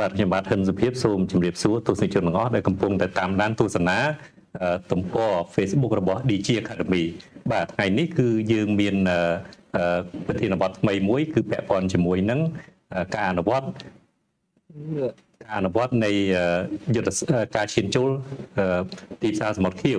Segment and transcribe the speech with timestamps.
[0.00, 3.98] បាទខ្ញុំបាទហិនសុភាពសូមជម្រាបសួរទស្សនិកជនទាំងអស់ដែលកំពុងតែតាមដានទស្សនា
[4.92, 7.04] ទំព័រ Facebook របស់ DG Academy
[7.52, 8.94] បាទថ្ងៃនេះគឺយើងមាន
[10.26, 12.40] ប្រធានបទថ្មីមួយ គឺពាក់ព័ន្ធជាមួយនឹង
[13.14, 16.10] ការអនុវត្តការ អនុវត្តនៃ
[16.94, 17.10] យុទ្ធ
[17.56, 18.10] ការឈានចូល
[19.22, 19.98] ទីផ្សារសមុទ្រខៀវ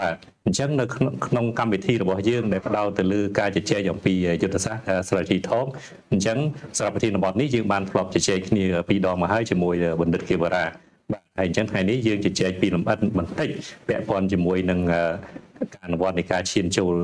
[0.00, 0.16] បាទ
[0.46, 0.84] អញ្ចឹងនៅ
[1.26, 5.66] ក្នុងកម្មវិធីរបស់យើងដែលផ្ដោតទៅលើការជជែកអំពីយុទ្ធសាស្ត្រ strategy talk
[6.12, 6.38] អញ្ចឹង
[6.78, 10.64] សម្រាប់ប្រធានបទនេះយើងបានធ្លាប់ជជែកគ្នាពីរដងមកហើយជាមួយបណ្ឌិតគីវរ៉ា
[11.12, 13.48] បាទហើយអញ្ចឹងថ្ងៃនេះយើងជជែកពីលម្អិតបន្តិច
[13.88, 14.80] ពាក់ព័ន្ធជាមួយនឹង
[15.74, 16.94] ការអនុវត្តនៃការឈានចូល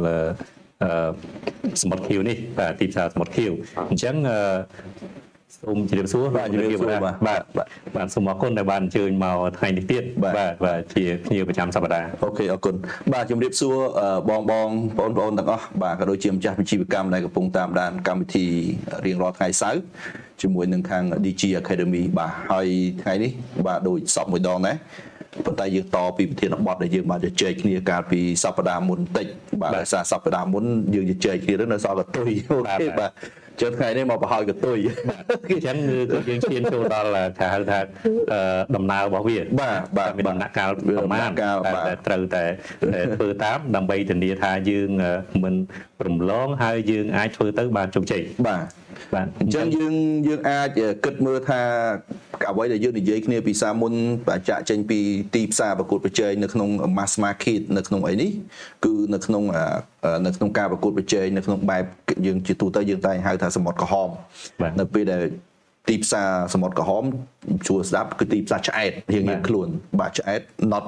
[1.83, 3.53] សមុទ្រខៀវនេះបាទទីផ្សារសមុទ្រខៀវ
[3.91, 4.15] អញ្ចឹង
[5.57, 7.43] សូមជម្រាបសួរបាទជម្រាបសួរបាទបាទ
[7.97, 10.35] បាទសូមអរគុណដែលបានអញ្ជើញមកថ្ងៃនេះទៀតបាទ
[10.67, 12.75] បាទជាភ្ញៀវប្រចាំសប្តាហ៍អូខេអរគុណ
[13.13, 13.77] បាទជម្រាបសួរ
[14.29, 18.47] បងបងបងប្អូនទាំងអស់បាទក៏ដូចជាម្ចាស់វិជ្ជាកម្មដែលកំពុងតាមដានកម្មវិធី
[19.07, 19.81] រៀងរាល់ថ្ងៃសៅរ៍
[20.41, 22.69] ជាមួយនឹងខាង DG Academy បាទហើយ
[23.03, 23.31] ថ្ងៃនេះ
[23.67, 24.77] បាទដូចសពមួយដងដែរ
[25.45, 29.27] ប៉ុន្តែយើងតពីប្រធានបទដែលយើងបានជជែកគ្នាកាលពីសប្តាហ៍មុនបន្តិច
[29.61, 30.65] បាទដោយសារសប្តាហ៍មុន
[30.95, 33.13] យើងជជែកគ្នានៅសល់កតុយអូខេបាទ
[33.61, 34.79] ចុះថ្ងៃនេះមកបង្ហើយកតុយ
[35.49, 35.77] អញ្ចឹង
[36.13, 37.81] គឺយើងឈានចូលដល់គេហៅថា
[38.77, 41.31] ដំណើររបស់វាបាទបាទមានដំណាក់កាលប្រមាណ
[41.87, 42.45] តែត្រូវតែ
[43.17, 44.91] ធ្វើតាមដើម្បីធានាថាយើង
[45.43, 45.55] មិន
[46.07, 48.63] រំលងហើយយើងអាចធ្វើទៅបានជោគជ័យបាទ
[49.15, 49.95] បាទអញ្ចឹងយើង
[50.29, 50.69] យើងអាច
[51.05, 51.61] គិតមើលថា
[52.51, 53.93] អ្វីដែលយើងនិយាយគ្នាពីសាមុន
[54.29, 54.99] បច្ចាក់ចេញពី
[55.35, 56.69] ទីផ្សារប្រកួតប្រជែងនៅក្នុង
[56.99, 58.31] mass market នៅក្នុងអីនេះ
[58.85, 59.45] គឺនៅក្នុង
[60.27, 61.85] នៅក្នុងការប្រកួតប្រជែងនៅក្នុងបែប
[62.27, 64.09] យើងជាទូទៅយើងតែងហៅថាសមុទ្រក្រហម
[64.81, 65.23] នៅពេលដែល
[65.89, 67.05] ទីផ្សារសមុទ្រក្រហម
[67.67, 69.69] ជួស្ដាប់គឺទីផ្សារឆ្អែតរៀងរៀងខ្លួន
[70.01, 70.41] បាទឆ្អែត
[70.73, 70.85] not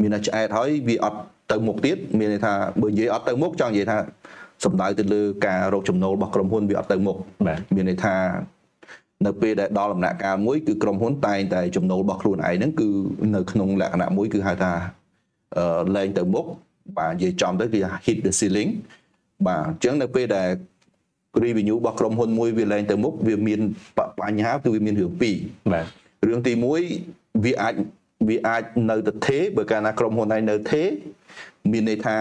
[0.00, 1.20] មានតែឆ្អែតហើយវាអត់
[1.52, 3.98] ទៅមុខទៀតមានន័យថាបើនិយាយអត់ទៅមុខចង់និយាយថា
[4.64, 7.16] សំដៅទៅលើការរកចំណូលរបស់ក្រុមហ៊ុនវាអត់ទៅមុខ
[7.74, 8.16] មានន័យថា
[9.26, 12.88] នៅពេលដែលដល់ដំណាក់កាលមួយគឺក្រុមហ៊ុនតែងតែចំណូលរបស់ខ្លួនឯងហ្នឹងគឺ
[13.34, 14.72] នៅក្នុងលក្ខណៈមួយគឺហៅថា
[15.96, 16.46] លែងទៅមុខ
[16.98, 18.70] បាទនិយាយចំទៅគឺ hit the ceiling
[19.46, 20.48] បាទអញ្ចឹងនៅពេលដែល
[21.44, 23.60] revenue របស់ក្រុមហ៊ុនមួយវាលែងទៅមុខវាមាន
[24.20, 25.36] បញ្ហាគឺវាមានរឿងពីរ
[25.72, 25.86] បាទ
[26.28, 26.52] រឿងទី
[26.98, 27.74] 1វាអាច
[28.28, 30.82] វាអាចនៅទៅទេបើកាលណាក្រុមហ៊ុនឯងនៅទេ
[31.72, 32.16] មានន័យថា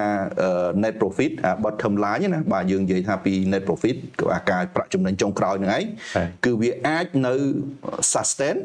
[0.84, 1.32] net profit
[1.64, 5.84] bottom line ណាបាទយើងនិយាយថាពី net profit គឺអាការប្រាក់ចំណេញចុងក្រោយហ្នឹងឯង
[6.46, 7.34] គឺវាអាចនៅ
[8.14, 8.58] sustain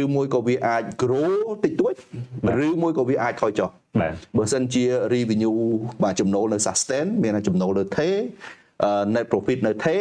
[0.00, 1.32] ឬមួយក៏វាអាច grow
[1.64, 1.94] តិចតួច
[2.66, 3.70] ឬមួយក៏វាអាចថយចុះ
[4.36, 4.84] បើសិនជា
[5.14, 5.58] revenue
[6.02, 8.08] បាទចំណូលនៅ sustain មានថាចំណូលនៅថេ
[9.14, 9.96] net profit នៅថេ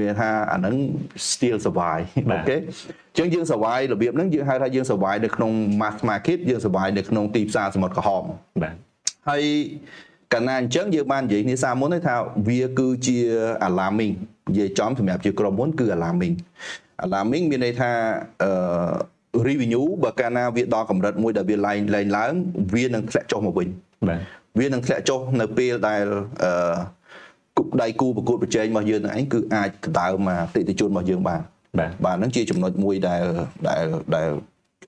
[0.00, 0.74] មានថាអាហ្នឹង
[1.30, 8.24] still survive អូខេអញ្ចឹងយើង survive របៀបហ្នឹងយើងហៅថាយើង survive នៅក្នុង mass market យើង survive នៅក្នុងទីផ្សារសមុទ្រក្រហម
[8.62, 8.74] បាទ
[9.28, 9.44] ហើយ
[10.32, 12.14] កាលណាអញ្ចឹងយើងបាននិយាយគ្នាសាមុនថា
[12.48, 13.16] វាគឺជា
[13.68, 14.14] alarming
[14.50, 16.34] និយាយចំសម្រាប់ជាក្រុមហ៊ុនគឺ alarming
[17.04, 17.90] alarming មានន័យថា
[18.42, 22.32] អឺ revenue បើកាលណាវាដល់កម្រិតមួយដែលវាឡើងឡើងឡើង
[22.74, 23.68] វានឹងធ្លាក់ចុះមកវិញ
[24.08, 24.20] បាទ
[24.58, 26.04] វានឹងធ្លាក់ចុះនៅពេលដែល
[26.44, 27.03] អឺគុក
[27.82, 31.40] ដៃគូប្រកួតប្រជែងរបស់យើងនឹងឯងគឺអាចដណ្ដើមអតិថិជនរបស់យើងបាន
[31.78, 33.22] បាទបាទហ្នឹងជាចំណុចមួយដែល
[33.68, 33.84] ដែល
[34.14, 34.28] ដែល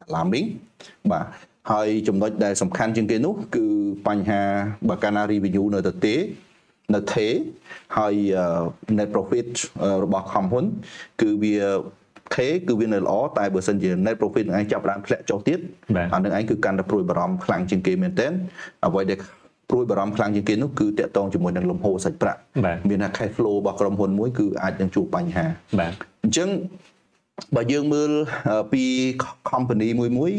[0.09, 0.47] alarming
[1.13, 1.27] បាទ
[1.73, 3.67] ហើយចំណុចដែលសំខាន់ជាងគេនោះ គឺ
[4.07, 4.43] បញ្ហា
[4.89, 6.15] បើកាលណា revenue នៅទៅទេ
[6.95, 7.27] នៅទេ
[7.97, 8.15] ហើយ
[8.99, 9.47] net profit
[10.05, 10.65] របស់ក្រុមហ៊ុន
[11.21, 11.57] គឺវា
[12.35, 15.59] ខេគឺវានៅល្អតែបើសិនជា net profit នឹងឯងចាប់បានធ្លាក់ចុះទៀត
[16.15, 18.33] អានឹងឯងគឺកាន់តែព្រួយបារម្ភខ្លាំងជាងគេមែនទែន
[18.87, 19.19] អ្វីដែល
[19.71, 22.41] ព្រួយបារម្ភខ្លាំងជាងគេនោះគឺតកតងជាមួយនឹងលំហូរសាច់ប្រាក់
[22.89, 25.47] មានថា cash flow របស់ក្រុមហ៊ុនមួយគឺអាចនឹងជួបបញ្ហា
[25.81, 25.93] បាទ
[26.25, 26.49] អញ្ចឹង
[27.57, 28.11] បើយើងមើល
[28.73, 28.83] ពី
[29.51, 30.33] company មួយមួយ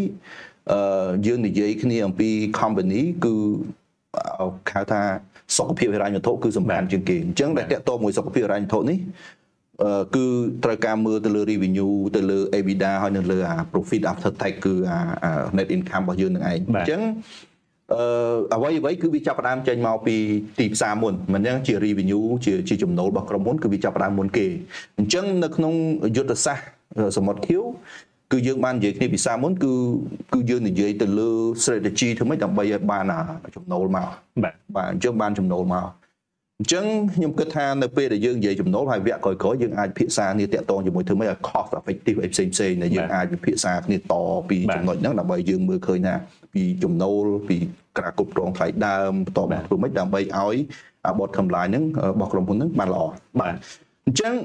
[0.72, 2.30] អឺយើងនិយាយគ្នាអំពី
[2.60, 3.34] company គឺ
[4.74, 5.02] ហៅថា
[5.58, 8.98] សុខភាពហិរញ្ញវត្ថុគឺសំខាន់ជាងគេអញ្ចឹងដែលតកតមួយសុខភាពហិរញ្ញវត្ថុនេះ
[10.16, 10.26] គឺ
[10.64, 15.00] ត្រូវការមើលទៅលើ revenue ទៅលើ EBITDA ហើយនៅលើអា profit after tax គឺអា
[15.58, 17.02] net income របស់យើងនឹងឯងអញ្ចឹង
[17.93, 18.01] អឺ
[18.53, 20.16] អ្វីអ្វីគឺវាចាប់ផ្ដើមចេញមកពី
[20.59, 24.47] ទីផ្សារមុនមិនចឹងជា revenue ជាជាចំណូលរបស់ក្រុមហ៊ុនគឺវាចាប់ផ្ដើមមុនគេ
[24.99, 25.73] អញ្ចឹងនៅក្នុង
[26.17, 26.66] យុទ្ធសាស្ត្រ
[27.17, 27.63] សមុទ្រខៀវ
[28.31, 29.73] គឺយើងបាននិយាយគ្នាពីសារមុនគឺ
[30.34, 31.29] គឺយើងនិយាយទៅលើ
[31.63, 33.05] strategy ធ្វើម៉េចដើម្បីឲ្យបាន
[33.55, 34.07] ចំណូលមក
[34.43, 35.85] បាទបាទអញ្ចឹងបានចំណូលមក
[36.59, 36.85] អញ្ចឹង
[37.16, 44.01] ខ្ញុំគិតថានៅពេលដែលយើងនិយាយចំណូលហើយវគ្គក្រោយៗយើងអាចពិភាក្សាគ្នាតាក់ទងជាមួយធ្វើម៉េចឲ្យ cost effective អីផ្សេងផ្សេងដែលយើងអាចពិភាក្សាគ្នាត
[44.49, 46.16] ពីចំណុចហ្នឹងដើម្បីយើងមើលឃើញថា
[46.58, 47.58] ពីចំណូលពី
[48.00, 50.56] ការគ្រប់គ្រងថ្លៃដើមបន្តមកធ្វើម៉េចដើម្បីឲ្យ
[51.20, 53.04] បទកម្លាយហ្នឹងរបស់ក្រុមហ៊ុនហ្នឹងបានល្អ
[53.40, 53.54] បាទ
[54.06, 54.36] អញ្ចឹង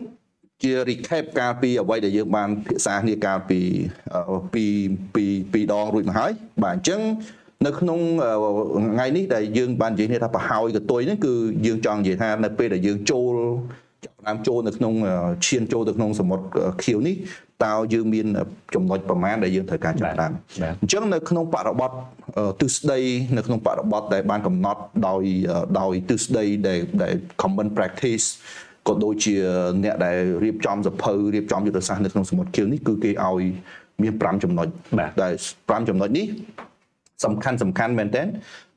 [0.62, 3.60] ជា recap កាលពីអ្វីដែលយើងបានពិភាក្សាគ្នាកាលពី
[4.54, 4.64] ពី
[5.14, 6.32] ពីពីដងរួចមកហើយ
[6.64, 7.00] បាទអញ្ចឹង
[7.66, 7.98] នៅក្នុង
[8.94, 11.34] ថ្ងៃនេះដែលយើងបាននិយាយគ្នាថាប្រហើយកតុយហ្នឹងគឺ
[11.66, 13.34] យើងចង់និយាយថានៅពេលដែលយើងចូល
[14.04, 14.94] ចាប់ផ្ដើមចូលនៅក្នុង
[15.46, 16.44] ឈានចូលទៅក្នុងសមុទ្រ
[16.82, 17.16] ខៀវនេះ
[17.64, 18.26] តើយើងមាន
[18.74, 20.32] ចំណុចប្រមាណដែលយើងត្រូវការចាប់ផ្ដើម
[20.82, 21.90] អញ្ចឹងនៅក្នុងបរិបទ
[22.62, 23.00] ទិសដី
[23.36, 25.22] នៅក្នុងបរិបទដែលបានកំណត់ដោយ
[25.80, 28.26] ដោយទិសដីដែលដែល common practice
[28.88, 29.34] ក៏ដូចជា
[29.84, 33.42] អ្នកដែលរៀបចំសភៅរៀបចំយុទ្ធសាស្ត្រនៅក្នុងសមុទ្រខៀវនេះគឺគេឲ្យ
[34.02, 34.68] មាន5ចំណុច
[35.22, 36.26] ដែល5ចំណុចនេះ
[37.24, 38.26] សំខាន់សំខាន់មែនទែន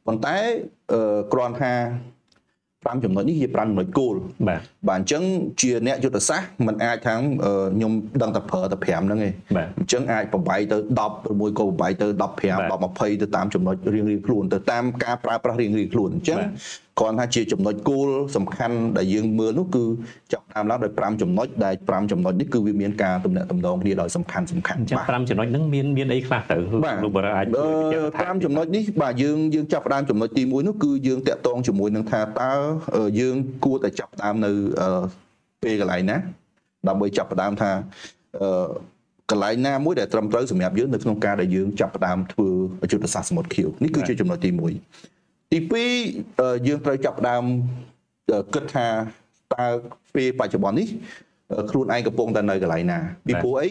[0.05, 0.35] ប៉ុន្តែ
[1.33, 1.73] គ្រាន់ថា
[2.85, 4.15] 5ចំណុចនេះជា5ចំណុចគោល
[4.47, 5.23] បាទ បាទអញ្ចឹង
[5.61, 7.91] ជាអ្នកយុទ្ធសាស្ត្រมันអាចថាខ្ញុំ
[8.21, 9.33] ដឹងតែប្រើតែ5ហ្នឹងឯង
[9.77, 12.41] អញ្ចឹងអាចប្របាយទៅ10ឬមួយក៏ប្របាយទៅ15 10
[13.15, 16.39] 20ទៅតាមចំណុចរៀងៗខ្លួនទៅតាមការប្រើប្រាស់រៀងៗខ្លួនអញ្ចឹង
[16.99, 19.83] គ្រាន់ថាជាចំណុចគោលសំខាន់ដែលយើងមើលនោះគឺ
[20.33, 26.57] ចាប់តាមឡើងដោយ5ចំណុចដែល5ចំណុចនេះគឺវាមានការទំនាក់ទំនងគ្នាដោយសំខាន់សំខាន់បាទ5ចំណុចហ្នឹងមានមានអីខ្លះទៅ
[27.03, 27.45] លោកបរិអាច
[28.13, 32.53] 5ចំណុចនេះបាទយើងយើងចាប់ផ្ដើមចំណុចទី1នោះគឺយើងតាក់ទងជាមួយនឹងថាតើ
[33.19, 33.35] យើង
[33.65, 34.51] គួរតែចាប់ផ្ដើមនៅ
[35.63, 36.17] ពេលកន្លែងណា
[36.87, 37.71] ដើម្បីចាប់ផ្ដើមថា
[39.31, 42.49] កន្លែងណាមួយដែលត្រឹមត្រូវសម្រាប់យើងនៅក្នុងការដែលយើងចាប់ផ្ដើមធ្វើ
[42.91, 44.49] យុទ្ធសាស្ត្រសមុទ្រខៀវនេះគឺជាចំណុចទី
[45.01, 45.59] 1ទី
[46.11, 47.43] 2យើងត្រូវចាប់ផ្ដើម
[48.53, 48.87] គិតថា
[49.53, 49.67] តើ
[50.15, 50.87] ពេលបច្ចុប្បន្ននេះ
[51.71, 53.69] ខ្លួនឯងកំពុងតែនៅកន្លែងណាពីព្រោះអី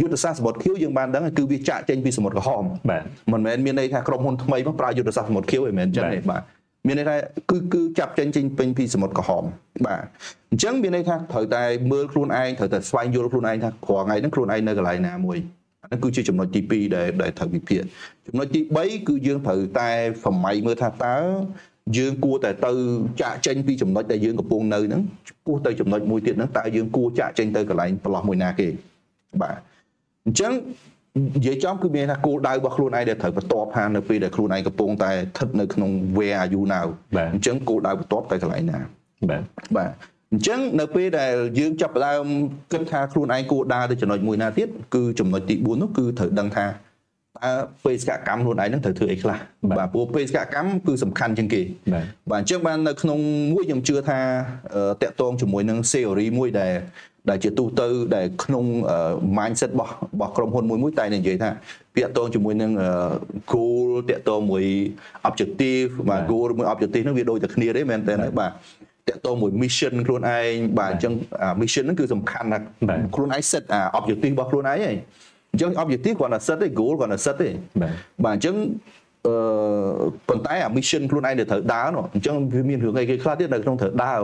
[0.00, 3.02] យុទ្ធសាស្ត្រសមុទ្រខៀវយើងបានដឹងគឺវាចាក់ចេញពីសមុទ្រក្រហមបាទ
[3.32, 6.42] មិនមែនមានន័យថាក្រុមហ៊ុនថ្មីមកប្រើយុទ្ធសាស្ត្រសមុទ្រខៀវឯមែនអញ្ចឹងទេបាទ
[6.86, 7.16] មានន័យថា
[7.50, 9.44] គឺគឺចាប់ចេញចេញពេញពីសមុទ្រក្រហម
[9.86, 10.04] បាទ
[10.50, 11.62] អញ្ចឹងមានន័យថាត្រូវតែ
[11.92, 15.38] មើលខ្លួនឯងត្រូវតែស្វែងយល់ខ្លួនឯងថាក្រថ្ងៃហ្នឹងខ្លួនឯងនៅកន្លែងណាមួយ
[15.86, 17.82] ហ្នឹងគឺជាចំណុចទី2ដែលដែលត្រូវវិភាគ
[18.26, 19.90] ចំណុចទី3គឺយើងត្រូវតែ
[20.24, 21.16] សម័យមើលថាតើ
[21.98, 22.72] យើងគួរតែទៅ
[23.22, 25.02] ចាក់ចេញពីចំណុចដែលយើងកំពុងនៅហ្នឹង
[25.46, 28.68] ពោះទៅចំណុចមួយទៀតហ្នឹងតើយើងគួរចាក់ចេញទៅកន្លែងប្រឡោះមួយណាគេ
[29.42, 29.56] បាទ
[30.24, 30.52] អញ្ចឹង
[31.16, 36.86] និយាយចំគឺមានថាគោលដៅរបស់ខ្លួនឯងដែលត្រូវបន្ទាប់ថានៅពេលដែលខ្លួនឯងកំពុងតែស្ថិតនៅក្នុង where are you now
[37.34, 38.78] អញ្ចឹងគោលដៅបន្ទាប់ទៅកន្លែងណា
[39.30, 39.42] បាទ
[39.76, 39.90] បាទ
[40.32, 42.24] អញ្ចឹងនៅពេលដែលយើងចាប់ផ្ដើម
[42.72, 47.52] គិតថាខ្លួនឯងគួរដើរទៅចំណុចមួយណាទៀតគឺចំណុចទី4នោះគឺត្រូវដឹងថាតើ
[47.84, 49.38] បេសកកម្មខ្លួនឯងនឹងត្រូវធ្វើអីខ្លះ
[49.78, 51.62] បាទព្រោះបេសកកម្មគឺសំខាន់ជាងគេ
[52.30, 53.18] បាទអញ្ចឹងបាននៅក្នុង
[53.52, 54.20] មួយខ្ញុំជឿថា
[55.02, 56.72] តកតងជាមួយនឹង theory មួយដែល
[57.30, 57.86] ដែលជាទូទៅ
[58.16, 58.64] ដែលក្នុង
[59.38, 61.50] mindset របស់របស់ក្រុមហ៊ុនមួយមួយតែនិយាយថា
[61.94, 62.70] ពាក់តងជាមួយនឹង
[63.52, 64.64] goal តាក់ទងមួយ
[65.28, 68.50] objective បាទ goal មួយ objective ហ្នឹងវាដូចតែគ្នាទេមែនតើបាទ
[69.08, 71.12] តកតមួយ mission ខ្លួនឯងបាទអញ្ចឹង
[71.60, 72.64] mission ហ្នឹងគឺសំខាន់ណាស់
[73.14, 73.64] ខ្លួនឯង set
[73.98, 77.48] objective របស់ខ្លួនឯងហីអញ្ចឹង objective គាត់ថា set ទេ goal គាត់ថា set ទេ
[78.24, 78.56] បាទអញ្ចឹង
[79.28, 79.34] អឺ
[80.28, 84.20] ប៉ុន្តែអា mission ខ្លួនឯងដែលត្រូវដើរនោះអញ្ចឹងវាមានរឿងអីគេខ្លះទៀតនៅក្នុងត្រូវដើរ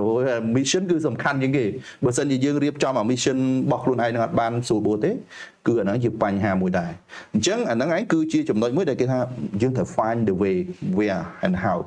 [0.56, 1.64] mission គឺសំខាន់ជាងគេ
[2.04, 5.10] បើសិនជាយើងរៀបចំអា mission របស់ខ្លួនឯងនឹងអត់បានស្រួលបួទេ
[5.66, 6.92] គឺអាហ្នឹងជាបញ្ហាមួយដែរ
[7.34, 9.18] អញ្ចឹងអាហ្នឹងឯងគឺជាចំណុចមួយដែលគេថា
[9.62, 10.56] យើងត្រូវ find the way
[10.98, 11.78] where and how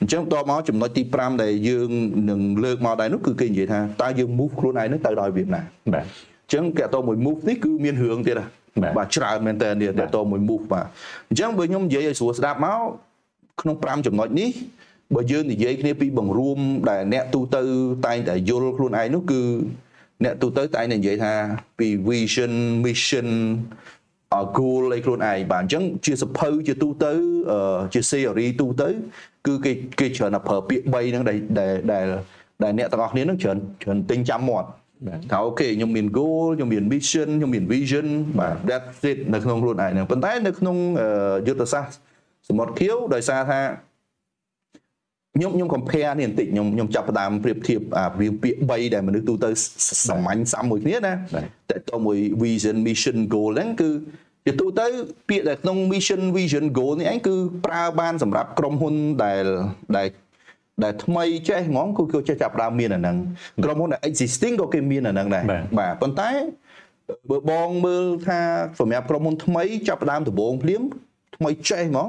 [0.00, 1.90] អញ្ចឹងតមកចំណុចទី5ដែលយើង
[2.30, 5.62] នឹងលើកមកដែរនោះគឺគេនិយាយថាតើយើង move ខ្លួនឯងនឹងទៅដល់វាណា
[5.94, 8.63] បាទអញ្ចឹងគេតមួយ move នេះគឺមានរឿងទៀតហ៎
[8.96, 10.86] បាទច្រើនមែនតើនេះតមួយ move បាទ
[11.28, 12.78] អញ្ចឹងបើខ្ញុំនិយាយឲ្យស្រួលស្ដាប់មក
[13.60, 14.50] ក្នុង5ចំណុចនេះ
[15.14, 16.58] បើយើងនិយាយគ្នាពីបង្រួម
[16.90, 17.62] ដែលអ្នកទូទៅ
[18.06, 19.42] តែងតែយល់ខ្លួនឯងនោះគឺ
[20.24, 21.32] អ្នកទូទៅតែងតែនិយាយថា
[21.78, 22.52] ពី vision
[22.84, 23.28] mission
[24.56, 27.12] goal ឲ្យខ្លួនឯងបាទអញ្ចឹងជាសភៅជាទូទៅ
[27.92, 28.88] ជា series ទូទៅ
[29.46, 34.68] គឺគេគេច្រើនតែប្រើពាក្យ3ហ្នឹងដែលដែលដែលអ្នកទាំងអស់គ្នានឹងច្រើនច្រើនទិញចាំមាត់
[35.32, 38.06] ថាអូខេខ្ញុំមាន goal ខ្ញុំមាន mission ខ្ញុំមាន vision
[38.38, 40.76] បាទ that's it នៅក្នុងខ្លួនឯងហ្នឹងប៉ុន្តែនៅក្នុង
[41.46, 41.92] យុទ្ធសាស្ត្រ
[42.48, 43.60] សមុទ្រខៀវដោយសារថា
[45.36, 49.50] ខ្ញុំខ្ញុំ compare នេះបន្តិចខ្ញុំខ្ញុំចាប់ផ្ដើមប្រៀបធៀបអាវាពាក្យ3ដែលមនុស្សទូទៅ
[50.08, 51.12] សាមញ្ញសាំមួយគ្នាណា
[51.70, 53.90] តែតមួយ vision mission goal ហ្នឹងគឺ
[54.46, 54.86] ជាទូទៅ
[55.28, 57.34] ពាក្យដែលក្នុង mission vision goal នេះឯងគឺ
[57.66, 59.44] ប្រើបានសម្រាប់ក្រុមហ៊ុនដែល
[59.96, 60.06] ដែល
[60.82, 63.16] ដែលថ្មីចេះហ្មងគឺគេចេះចាប់ដើមមានអាហ្នឹង
[63.64, 65.42] ក្រុមហ៊ុនដែល existing ក៏គេមានអាហ្នឹងដែរ
[65.78, 66.30] បាទប៉ុន្តែ
[67.30, 68.40] បើបងមើលថា
[68.80, 70.82] សម្រាប់ក្រុមហ៊ុនថ្មីចាប់ដើមដំបូងភ្លាម
[71.36, 72.08] ថ្មីចេះហ្មង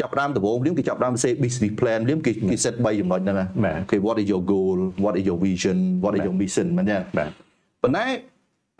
[0.00, 3.36] ចាប់ដើមដំបូងភ្លាមគេចាប់ដើមសេ business plan ភ្លាមគេគេ set 3ចំណុចហ្នឹង
[3.90, 6.96] គេ what is your goal what is your vision what is your mission មែនទេ
[7.82, 8.04] ប៉ុន្តែ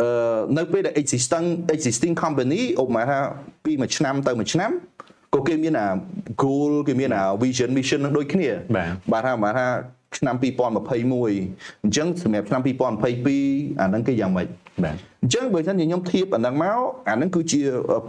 [0.03, 3.19] អឺនៅពេលដែល existing existing company ឧបមាថា
[3.65, 4.71] ពីមួយឆ្នាំទៅមួយឆ្នាំ
[5.37, 5.89] ក៏គេមានអា
[6.43, 8.49] goal គេមានអា vision mission នឹងដូចគ្នា
[9.13, 9.67] បាទថាបាទថា
[10.19, 14.49] ឆ្នាំ2021អញ្ចឹងសម្រាប់ឆ្នាំ2022អាហ្នឹងគេយ៉ាងម៉េច
[14.85, 16.79] បាទអញ្ចឹងបើមិនខ្ញុំធៀបអាហ្នឹងមក
[17.09, 17.61] អាហ្នឹងគឺជា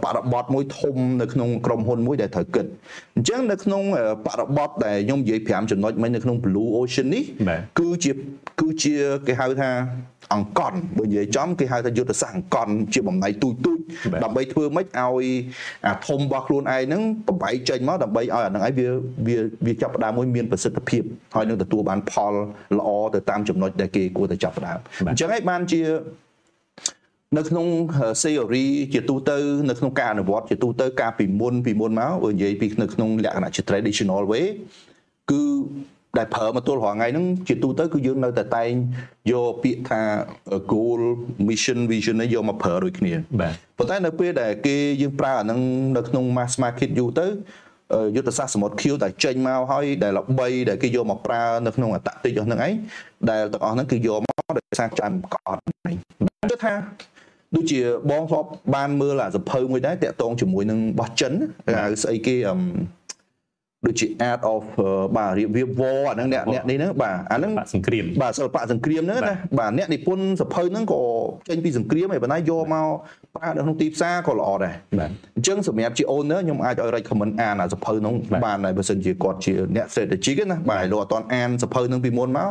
[0.04, 2.66] បរិបទមួយធំនៅក្នុងក្រុមហ៊ុនមួយដែលត្រូវគិត
[3.16, 3.82] អញ្ចឹងនៅក្នុង
[4.26, 8.12] បរិបទដែលខ្ញុំនិយាយ5ចំណុចមិញនៅក្នុង Blue Ocean នេះបាទគឺជា
[8.60, 8.94] គឺជា
[9.26, 9.70] គេហៅថា
[10.34, 13.78] អង្គន់បើនិយាយចំគេហៅថាយុទ្ធសាស្ត្រអង្គន់ជាបំណៃទូចទូច
[14.12, 15.26] បាទដើម្បីធ្វើម៉េចឲ្យ
[15.86, 18.88] អាធំរបស់ខ្លួនឯងហ្នឹងប្របែកចេញមកដើម្បីឲ្យអាហ្នឹងឯងវា
[19.26, 21.02] វាវាចាប់ផ្ដើមមួយមានប្រសិទ្ធភាព
[21.34, 22.34] ហើយនឹងទទួលបានផល
[22.78, 25.80] ល្អទៅតាមចំណុចដែលគេគួរតែចាប់ផ្ដើមអញ្ចឹងឯងបានជា
[27.36, 27.66] នៅក្នុង
[28.22, 29.36] theory ជាទូទៅ
[29.68, 34.46] នៅក្នុងការអនុវត្តជាទូទៅការពីមុនពីមុនមកបើនិយាយពីនៅក្នុងលក្ខណៈជា traditional way
[35.30, 35.42] គឺ
[36.18, 38.70] ដែលប្រើមកទល់រាល់ថ្ងៃហ្នឹងជាទូទៅគឺយើងនៅតែតែង
[39.32, 40.00] យកពាក្យថា
[40.72, 41.00] goal
[41.48, 45.60] mission vision នេះយកមកប្រើដូចគ្នាបាទប៉ុន្តែនៅពេលដែលគេយើងប្រើអាហ្នឹង
[45.96, 47.26] នៅក្នុង mass market យូរទៅ
[47.94, 52.72] អឺយុទ្ធសាស្ត្រសមុទ្រខៀវដែលចេញមកហើយដែលល្បីដែលគេយកមកប្រើនៅក្នុងអតតិចរបស់ហ្នឹងឯង
[53.30, 55.96] ដែលទាំងអស់ហ្នឹងគឺយកមកដោយសារចាំកអត់ហ្នឹង
[56.50, 56.74] គឺថា
[57.56, 61.32] ដូចជាបងធ្លាប់បានមើលអាសភៅមួយដែរតាក់ទងជាមួយនឹងបោះចិន
[61.66, 62.60] គេហៅស្អីគេអឹម
[63.86, 71.02] ដូចជា art of អឺបាទរៀបរៀប war អាហ្នឹងអ្នកអ្នកនេះហ្នឹងបាទអាហ្នឹងបាក់សង្គ្រាមបាទសិល្បៈសង្គ្រាមហ្នឹងណាបាទអ្នកនិពន្ធសភៅហ្នឹងក៏
[71.48, 72.86] ចេញពីសង្គ្រាមហើយប៉ុន្តែយកមក
[73.36, 82.50] ប្រើនៅក្នុងទីផ្សារក៏ល្អដែរបាទអញ្ចឹងសម្រាប់ជា owner ខ្ញុំអាចឲ្យ recommend អានអាសភៅហ្នឹងបាទបានដែរបើសិនជាគាត់ជាអ្នក strategic ណាបាទហើយលោកអត់ទាន់អានសភៅហ្នឹងពីមុនមក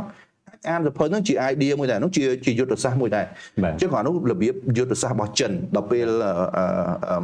[0.66, 3.26] អាចអានសភៅហ្នឹងជា idea មួយដែរហ្នឹងជាជាយុទ្ធសាស្ត្រមួយដែរ
[3.64, 6.66] បាទអញ្ចឹងគាត់នោះរបៀបយុទ្ធសាស្ត្ររបស់ចិនដល់ពេលអឺអឺ
[7.10, 7.18] អឺ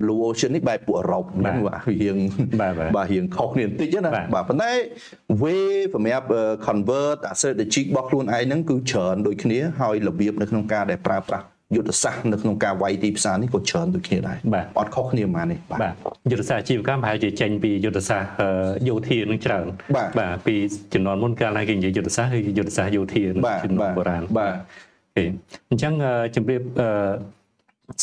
[0.00, 2.16] Blue Ocean នេះបែបពួកអឺរ៉ុបហ្នឹងបាទរៀង
[2.60, 4.72] បាទបាទបាទរៀងខុសគ្នាបន្តិចណាបាទបាទប៉ុន្តែ
[5.42, 6.26] way សម្រាប់
[6.66, 15.94] convert អា strategy របស់ខ្លួនឯងហ្នឹងគឺច្រើនដូចគ្នាហើយរបៀបនៅក្នុងការដែលប្រើប្រាស់ យុទ្ធសាស្ត្រនៅក្នុងការវាយទីផ្សារនេះក៏ច្រើនដូចគ្នាដែរបាទអត់ខុសគ្នាប៉ុន្មាននេះបាទបាទ
[16.30, 20.54] យុទ្ធសាស្ត្រអាជីវកម្មប្រហែលជាចេញពីយុទ្ធសាស្ត្រអឺយោធានឹងច្រើនបាទបាទពី
[20.94, 24.58] ជំនាន់មុនកាលណាគេនិយាយយុទ្ធសាស្ត្រគឺយុទ្ធសាស្ត្រយោធានៅបាទជំនាបាន់ទបុរាណបាទអូ
[25.16, 25.24] ខេ
[25.70, 26.88] អញ្ចឹងអឺជំរាបអឺ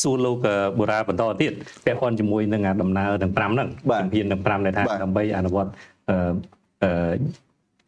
[0.02, 1.52] សួរលោកអឺបុរាណបន្តទៀត
[1.86, 5.72] ពាក់ព័ន្ធជាមួយនឹងអាដំណើរទាំង5ហ្នឹងបាទជំហានទាំង5ដែលថាបាទដើម្បីអនុវត្ត
[6.10, 6.16] អឺ
[6.84, 7.12] អឺ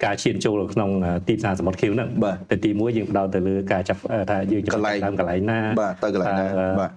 [0.04, 6.92] ការឈានចូលក្នុងអឺទីផ្សារសមុទ្រខៀវហ្នឹងបាទតែទីមួយយើងផ្ដោតទៅលើការចាប់អឺថាយើងចាប់កន្លែងដើមកន្លែងណាបាទទៅកន្លែងណាអឺបាទ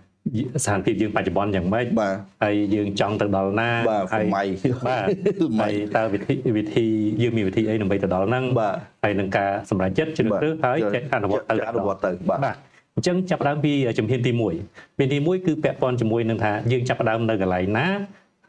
[0.65, 4.47] ស្ថានភាពយើងបច្ចុប្បន្នយ៉ាងម៉េចបាទហើយយើងចង់ទៅដល់ណាបាទហើយសម័យ
[4.87, 5.05] បាទ
[5.41, 6.87] សម័ហើយយតើវិធីវិធី
[7.23, 12.57] យើងមានវិធីអីដើម្បីទៅដល់ហ្នឹងបាទហើយនឹងការសម្រេចចិត្តជ្រើសរើសហើយចេះអនុវត្តទៅចេះអនុវត្តទៅបាទបាទ
[12.97, 17.87] អញ្ចឹងចាប់ផ្ដើមពីជំហានទី1មានទី1គឺពាក់ព័ន្ធជាមួយនឹងថាយើងចាប់ផ្ដើមនៅកន្លែងណា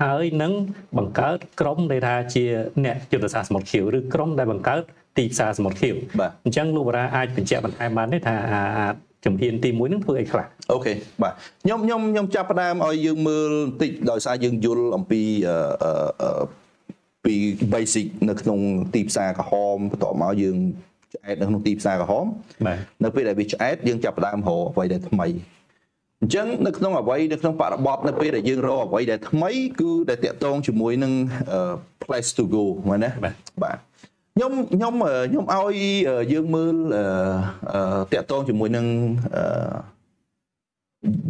[0.04, 0.52] ហើយនឹង
[0.98, 2.44] បង្កើតក្រុមដែលថាជា
[2.86, 4.82] អ្នកយុទ្ធសាស្ត្រសមុទ្រខៀវឬក្រុមដែលបង្កើត
[5.18, 8.88] ទីផ្សារសមុទ្រខៀវបាទអញ្ចឹងលោកបារាអាចបញ្ជាក់បន្ថែមបានទេថាអាអា
[9.26, 11.34] ជំហានទី1នឹងធ្វើអីខ្លះអូខេបាទ
[11.64, 16.44] ខ្ញុំខ្ញុំខ្ញុំចាប់ផ្ដើមឲ្យយើងមើលបន្តិចដោយសារយើងយល់អំពីអឺអឺអឺ
[17.26, 17.34] ពី
[17.74, 18.60] basic នៅក្នុង
[18.96, 20.58] ទីផ្សារក្រហមបន្ទាប់មកយើង
[21.14, 22.26] ឆ្អែតនៅក្នុងទីផ្សារក្រហម
[22.68, 25.28] បាទនៅពេលដែលវាឆ្អែតយើងចាប់ផ្ដើមរកអ្វីដែលថ្មី
[26.22, 31.14] អញ្ចឹងនៅក្នុងអ្វីនៅក្នុងបរិបទនៅពេលដែលយើងរកអ្វីដែលថ្មីគឺដែលតាក់ទងជាមួយនឹង
[31.52, 31.60] អឺ
[32.04, 33.78] place to go មែនណាបាទបាទ
[34.36, 35.78] ខ្ញុំខ្ញុំអឺខ្ញុំឲ្យ
[36.10, 37.04] អឺយើងមើលអឺ
[37.74, 38.86] អឺតាក់ទងជាមួយនឹង
[39.36, 39.44] អឺ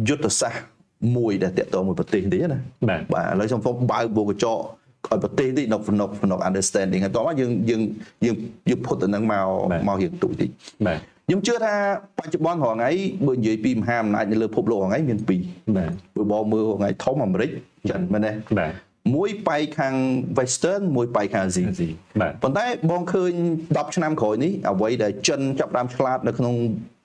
[0.08, 0.62] យុទ្ធសាស្ត្រ
[1.18, 4.62] មួយដែលតាក់ទងមួយប្រទេសទេណាបាទបាទឥឡូវខ្ញុំសូមបើកបូកកញ្ចក់
[5.12, 7.82] ឲ្យប្រទេសនេះនៅក្នុងក្នុង understanding ហើយតោះមកយើងយើង
[8.26, 8.36] យើង
[8.70, 10.50] យើងផុតទៅនឹងមកបាទមករៀងទូចតិច
[10.88, 11.76] បាទ ខ្ញុំជឿថា
[12.20, 12.90] បច្ចុប្បន្នរាល់ថ្ងៃ
[13.28, 15.42] បើនិយាយពីមហាអំណាចនៅលើពិភពលោករាល់ថ្ងៃមានពីរ
[15.78, 17.50] បាទបើបងមើលរាល់ថ្ងៃធំអាមេរិក
[17.90, 18.72] ចិនមែនទេបាទ
[19.16, 19.94] មួយបែកខាង
[20.38, 21.90] western មួយបែកខាង Asia ស៊ី
[22.22, 23.32] បាទប៉ុន្តែបងឃើញ
[23.66, 26.54] 10ឆ្នាំក្រោយនេះអ្វីដែលចិនចាប់ផ្ដើមឆ្លាតនៅក្នុង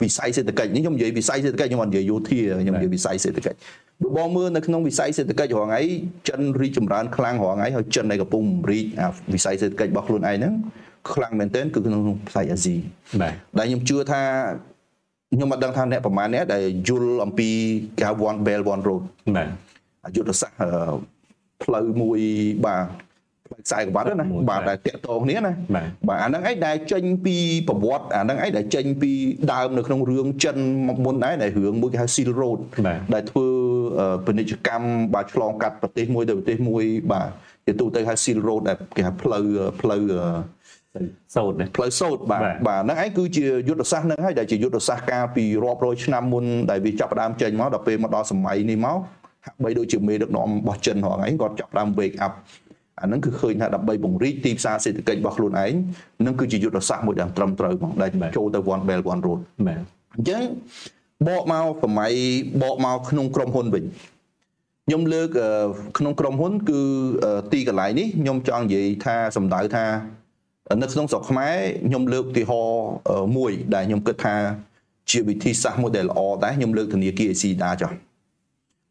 [0.03, 3.59] វិស័យសេដ្ឋកិច្ចនេះខ្ញុំនិយាយវិស័យសេដ្ឋកិច្ចខ្ញុំអត់និយាយយោធាខ្ញុំនិយាយវិស័យសេដ្ឋកិច្ច
[4.03, 5.83] បើបងមើលនៅក្នុងវិស័យសេដ្ឋកិច្ចរាល់ថ្ងៃ
[6.29, 10.55] ចិនរីកចម្រើនខ្លាំងរាល់ថ្ងៃហើយចិនដែលកំពុងរីកអាវិស័យសេដ្ឋកិច្ចរបស់ខ្លួនឯងហ្នឹង
[11.13, 12.77] ខ្លាំងមែនទែនគឺក្នុងផ្នែកអាស៊ី
[13.21, 14.23] បាទដែលខ្ញុំជឿថា
[15.33, 17.49] ខ្ញុំមិនដឹងថាអ្នកប្រមាណអ្នកដែលយល់អំពី
[17.99, 19.03] គេហៅ one belt one road
[19.37, 19.49] បាទ
[20.05, 20.95] អាយុទ្ធសាស្ត្រអឺ
[21.63, 22.19] ផ្លូវមួយ
[22.67, 22.85] បាទ
[23.47, 27.37] ផ្លូវខ្សែក្រវ៉ាត់ហ្នឹងណាមួយបាទបាទដែលតាក់ទងគ្នាណាបាទបាទអាហ្នឹងឯងដែលចេញពី
[27.69, 29.11] ប្រវត្តិអាហ្នឹងឯងដែលចេញពី
[29.53, 30.57] ដើមនៅក្នុងរឿងចិន
[30.89, 33.47] មកមុនដែរដែលរឿងមួយគេហៅ Silk Road បាទដែលធ្វើ
[33.99, 37.29] អឺពាណិជ្ជកម្មបាទឆ្លងកាត់ប្រទេសមួយទៅប្រទេសមួយបាទ
[37.67, 39.45] ជាទូទៅហៅ Silk Road ដែលគេហៅផ្លូវ
[39.81, 40.23] ផ្លូវអឺ
[41.37, 48.97] សូត្រនេះផ្លូវសូត្របាទបាទបាទហ្នឹងឯងគឺជាយុទ្ធសាស្ត្រហ្នឹងហើយដែលជាយុទ្ធសាស្ត្រកាលពីរាប់រយឆ្នាំមុនដែលវាចាប់ផ្ដើមចេញមកដល់ពេលមកដល់សម័យនេះមក
[49.47, 52.33] ហាក់បីដូចជាមេដឹកនាំរបស់ចិនហ្នឹងឯងគាត់ចាប់ផ្ដើម wake up
[53.01, 55.73] អាហ្នឹងគឺឃើញថាដើម្បីបង្រីកទីផ្សារសេដ្ឋកិច្ចរបស់ខ្លួនឯង
[56.27, 59.83] នឹងគឺជាយុទ្ធសាស្ត្រមួយដែលត្រឹមត្រូវហ្មងដែលបាទចូលទៅ one belt one road បាទ
[60.15, 60.43] អញ្ចឹង
[61.29, 62.13] បកមកសម័យ
[62.63, 63.85] បកមកក្នុងក្រុមហ៊ុនវិញ
[64.87, 65.51] ខ្ញុំលើកអឺ
[65.99, 66.81] ក្នុងក្រុមហ៊ុនគឺ
[67.25, 69.85] អឺទីកន្លែងនេះខ្ញុំចង់និយាយថាសំដៅថា
[70.83, 71.57] នៅក្នុងស្រុកខ្មែរ
[71.89, 74.37] ខ្ញុំលើកឧទាហរណ៍អឺមួយដែលខ្ញុំគិតថា
[75.11, 77.93] ជាវិធីសាស្ត្រមួយដែលល្អដែរខ្ញុំលើកធនាគារ ACDA ចុះ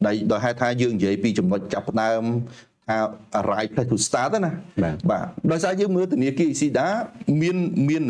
[0.05, 2.21] ដែលដោយហេតុថាយើងនិយាយពីចំណុចចាប់ផ្ដើម
[2.89, 2.97] ថា
[3.51, 4.51] right place to start ណា
[5.09, 6.87] បាទដោយសារយើងមើលធនាគារ ACDA
[7.41, 7.57] មាន
[7.89, 8.03] មាន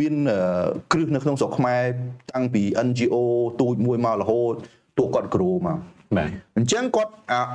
[0.00, 0.14] មាន
[0.92, 1.82] គ្រឹះនៅក្នុងស្រុកខ្មែរ
[2.32, 3.16] តាំងពី NGO
[3.60, 4.54] ទូចមួយមករហូត
[4.98, 5.78] ទូគាត់ grow មកបាទ
[6.56, 7.12] អញ្ចឹងគាត់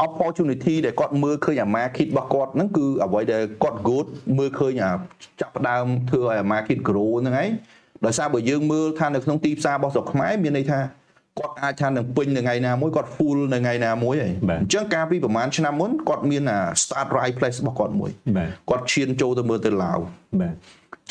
[0.08, 4.92] opportunity ដែលគាត់មើលឃើញអា market របស់គាត់ហ្នឹងគឺអ្វីដែលគាត់ good មើលឃើញអា
[5.42, 7.50] ចាប់ផ្ដើមធ្វើឲ្យអា market grow ហ្នឹងឯង
[8.06, 10.80] ដោយសារបើយើងមើលថានៅក្នុងទីផ្សាររបស់ស្រុកខ្មែរមានន័យថា
[11.40, 18.12] គាត់អាចថានឹងពេញនៅថ្ងៃណាមួយគាត់ full នៅថ្ងៃណាមួយហើយអញ្ចឹងកាលពីប្រហែលឆ្នាំមុនគាត់មានអា start right place របស់គាត់មួយ
[18.70, 20.00] គាត់ឈានចូលទៅមើលទៅឡាវ
[20.42, 20.54] បាទ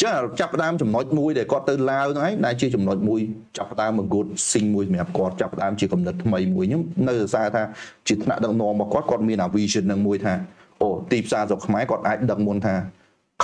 [0.03, 3.21] ចឹងចាប់ផ្ដើមចំណុចមួយដែលគាត់ទៅឡាវហ្នឹងឯងដែលជាចំណុចមួយ
[3.57, 7.63] ចាប់ផ្ដើមមក good sing មួយសម្រាប់គាត់ចាប់ផ្ដើមជាកំណត់ថ្មីមួយខ្ញុំនៅសរសើរថា
[8.09, 10.35] ជាថ្នាក់ដឹកនាំរបស់គាត់គាត់មានអា vision ហ្នឹងមួយថា
[10.83, 12.75] អូទីផ្សារស្រុកខ្មែរគាត់អាចដឹកមុនថា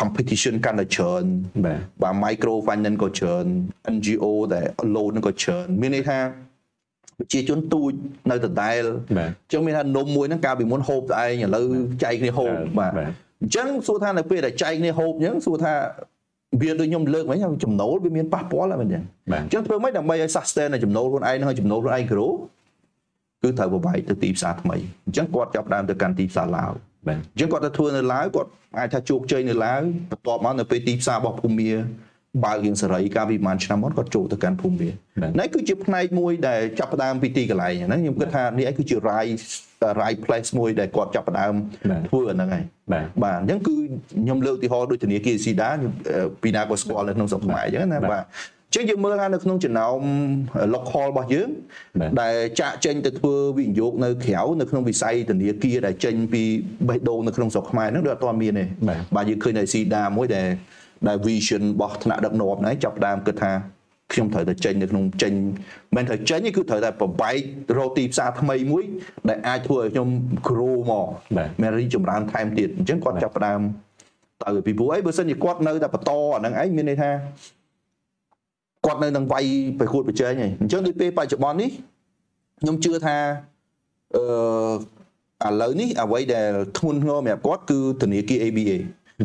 [0.01, 1.25] competition កាន់តែច្រើន
[2.03, 3.47] បាទ micro finance ក៏ច្រើន
[3.95, 6.19] NGO ដែល loan ក៏ច្រើនមានន័យថា
[7.19, 7.93] ប្រជាជនទូច
[8.31, 11.67] នៅដដែលអញ្ចឹងមានថានំមួយហ្នឹងកាលពីមុនហូបតែឯងឥឡូវ
[12.03, 12.93] ចែកគ្នាហូបបាទ
[13.43, 15.75] អញ្ចឹងសួរថានៅពេលដែលចែកគ្នាហូបអញ្ចឹងសួរថា
[16.61, 22.33] វាដូចខ្ញុំលើកមិញចំណូលវាមានប៉ះពាល់ហើយមែនទេអញ្ចឹងធ្វើម៉េចដើម្បីឲ្យ sustain នៅចំណូលខ្លួនឯងហើយចំណូលខ្លួនឯង grow
[23.43, 26.71] គឺត្រូវប្របែកទៅទីផ្សារថ្មីអញ្ចឹងគាត់ចាប់ដើមទៅកាន់ទីផ្សារឡាវ
[27.07, 29.81] បាទអញ្ចឹងគាត់ទៅធ្វើនៅឡាវគាត់អាចថាជោគជ័យនៅឡាវ
[30.11, 31.71] បន្ទាប់មកនៅពេលទីផ្សាររបស់ភូមិ
[32.45, 39.39] បើរៀងសេរីកាលពីប្រហែលឆ្នាំមុនគាត់ចូលទៅកាន់ភូមិវានេះគឺជាផ្នែកមួយដែលចាប់ផ្ដើមពីទីកន្លែងហ្នឹងខ្ញុំគិតថានេះឯងគឺជា right
[40.03, 41.55] right place មួយដែលគាត់ចាប់ផ្ដើម
[42.09, 42.65] ធ្វើអាហ្នឹងហើយ
[43.23, 43.75] បាទអញ្ចឹងគឺ
[44.23, 45.71] ខ្ញុំលើកឧទាហរណ៍ដូចធនាគារស៊ីដា
[46.43, 48.25] ពីណាក៏ស្គាល់នៅក្នុងស្រុកខ្មែរអញ្ចឹងណាបាទ
[48.75, 49.99] ចឹងយើងមើលថានៅក្នុងចំណោម
[50.75, 51.49] local របស់យើង
[52.21, 56.43] ដែលចាក់ចេញទៅធ្វើវិនិយោគនៅក្រៅនៅក្នុងវិស័យធនាគារដែលចេញពី
[56.89, 58.65] បេះដូងនៅក្នុងស្រុកខ្មែរហ្នឹងដូចអត់ទាន់មានទេ
[59.17, 60.49] បាទយើងឃើញនៅស៊ីដាមួយដែល
[61.09, 63.53] ដែល vision របស់ថ្នាក់ដឹកនាំហ្នឹងចាប់ដើមគិតថា
[64.13, 65.33] ខ្ញុំត្រូវតែចេញនៅក្នុងចេញ
[65.97, 67.39] មិនត្រូវចេញគឺត្រូវតែប្របែក
[67.79, 68.85] រកទីផ្សារថ្មីមួយ
[69.29, 70.09] ដែលអាចធ្វើឲ្យខ្ញុំ
[70.49, 71.07] grow មក
[71.61, 73.61] មានរីចម្រើនថែមទៀតអញ្ចឹងគាត់ចាប់ផ្ដើម
[74.43, 77.11] ទៅពីព្រោះអីបើសិនជាគាត់នៅតែបន្តអាហ្នឹងឯងមានន័យថា
[78.87, 79.45] គាត់នៅនឹងវាយ
[79.79, 81.71] ប្រកួតប្រជែងឯងអញ្ចឹងដូចពេលបច្ចុប្បន្ននេះ
[82.61, 83.17] ខ្ញុំជឿថា
[84.17, 84.25] អឺ
[85.47, 88.73] ឥឡូវនេះអ្វីដែលធ្ងន់ធ្ងរសម្រាប់គាត់គឺធនាគារ ABA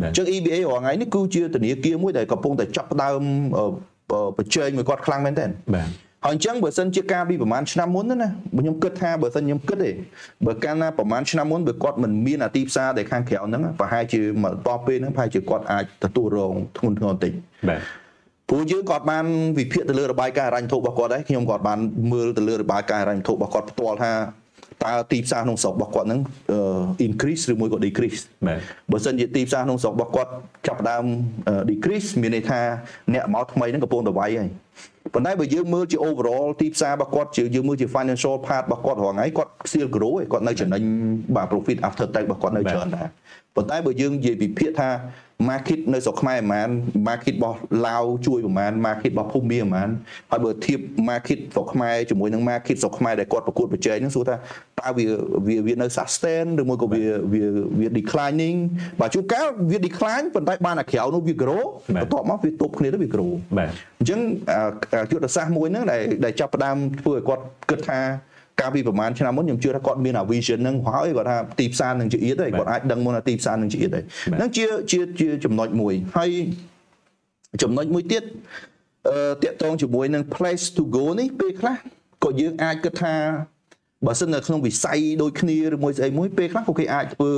[0.06, 3.22] អញ្ចឹង EBA រាល់ថ្ងៃនេះគឺជាធនាគារមួយដែលកំពុងតែចាប់ផ្ដើម
[4.38, 5.90] ប្រជែងមួយគាត់ខ្លាំងមែនទែនបាទ
[6.26, 8.30] ហើយអញ្ចឹងបើសិនជាការពីប្រហែលឆ្នាំមុនណា
[8.60, 9.92] ខ្ញុំគិតថាបើសិនខ្ញុំគិតទេ
[10.46, 17.32] បើកាលណាប្រហែលឆ្នាំមុនបើគាត់មិនមានអាទីផ្សារដែលខាងក្រៅហ្នឹងប្រហែលជាមកតពេលហ្នឹងប្រហែលជាគាត់អាចទទួលរងធ្ងន់ធ្ងរបន្តិច
[17.70, 17.82] បាទ
[18.50, 19.26] ព្រោះយើងគាត់បាន
[19.60, 21.80] វិភាគទៅលើរបាយការណ៍ហិរញ្ញវត្ថុរបស់គាត់ដែរខ្ញុំគាត់បាន
[22.12, 24.12] មើលទៅលើរបាយការណ៍ហិរញ្ញវត្ថុរបស់គាត់ផ្ទាល់ថា
[24.84, 26.22] តើទីផ្សារក្នុងស្រុករបស់គាត់ហ្នឹង
[27.08, 28.60] increase ឬមួយក៏ decrease បាទ
[28.92, 30.32] បើសិនជាទីផ្សារក្នុងស្រុករបស់គាត់
[30.68, 31.06] ចាប់ដើម
[31.72, 32.60] decrease មានន័យថា
[33.14, 34.50] អ្នកមកថ្មីហ្នឹងកំពុងតែវាយហើយ
[35.14, 40.82] ប៉ុន្តែបើយើងមើលជា overall ទីផ្សាររបស់គាត់ជាយើងមើលជា financial part របស់គាត់រាល់ថ្ងៃគាត់ still grow ឯគាត់នៅចំណេញ
[41.36, 43.08] បាទ profit after tax របស់គាត់នៅច្រើនដែរ
[43.58, 44.90] ប៉ុន្តែបើយើងនិយាយវិភាគថា
[45.50, 46.70] market នៅស្រុកខ្មែរប្រហែល
[47.08, 49.90] market របស់ឡាវជួយប្រហែល market របស់ភូមាប្រហែល
[50.32, 54.36] ហើយបើធៀប market ស្រុកខ្មែរជាមួយនឹង market ស្រុកខ្មែរដែលគាត់ប្រកួតប្រជែងហ្នឹងសួរថា
[54.80, 55.06] តើវា
[55.48, 57.02] វាវានៅ sustain ឬមួយក៏វា
[57.34, 57.44] វា
[57.80, 58.58] វា declining
[59.00, 61.64] បាទជួនកាលវា decline ប៉ុន្តែបានតែក្រៅនោះវា grow
[61.96, 64.20] បន្ទាប់មកវាទប់គ្នាទៅវា grow បាទអញ្ចឹង
[65.12, 68.00] យុទ្ធសាស្ត្រមួយហ្នឹងដែលដែលចាប់ផ្ដើមធ្វើឲ្យគាត់គិតថា
[68.62, 76.30] កាលពីប្រហែលឆ្នាំមុនខ្ញុំជឿថាគាត់មានអា vision ហ្នឹងហើយគាត់ថាទីផ្សារនឹងជាអៀតហើយគាត់អាចដឹងមុនថាទីផ្សារនឹងជាអៀតហើយហ្នឹងជាជាជាចំណុចមួយហើយ
[77.64, 78.24] ចំណុចមួយទៀត
[79.10, 81.76] អឺតាក់ទងជាមួយនឹង place to go នេះពេលខ្លះ
[82.24, 83.16] ក៏យើងអាចគិតថា
[84.06, 87.34] បើសិននៅក្នុងវិស័យដូចគ្នាឬមួយស្អីមួយពេលខ្លះក៏គេអាចធ្វើ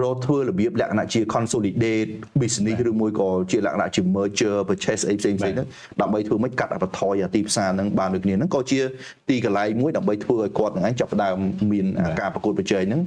[0.00, 5.54] រកធ្វើរបៀបលក្ខណៈជា consolidate business ឬមួយក៏ជាលក្ខណៈជា merger purchase អីផ្សេងៗហ្នឹង
[6.00, 8.80] ដើម្បីធ្វើមិនកាត់អបថយអាទីផ្សារហ្នឹងបានដូចគ្នាហ្នឹងក៏ជា
[9.28, 11.36] ទីកន្លែងមួយដើម្បីធ្វើឲ្យគាត់នឹងឯងចាប់ផ្ដើម
[11.72, 11.86] មាន
[12.20, 13.02] ការប្រកួតប្រជែងហ្នឹង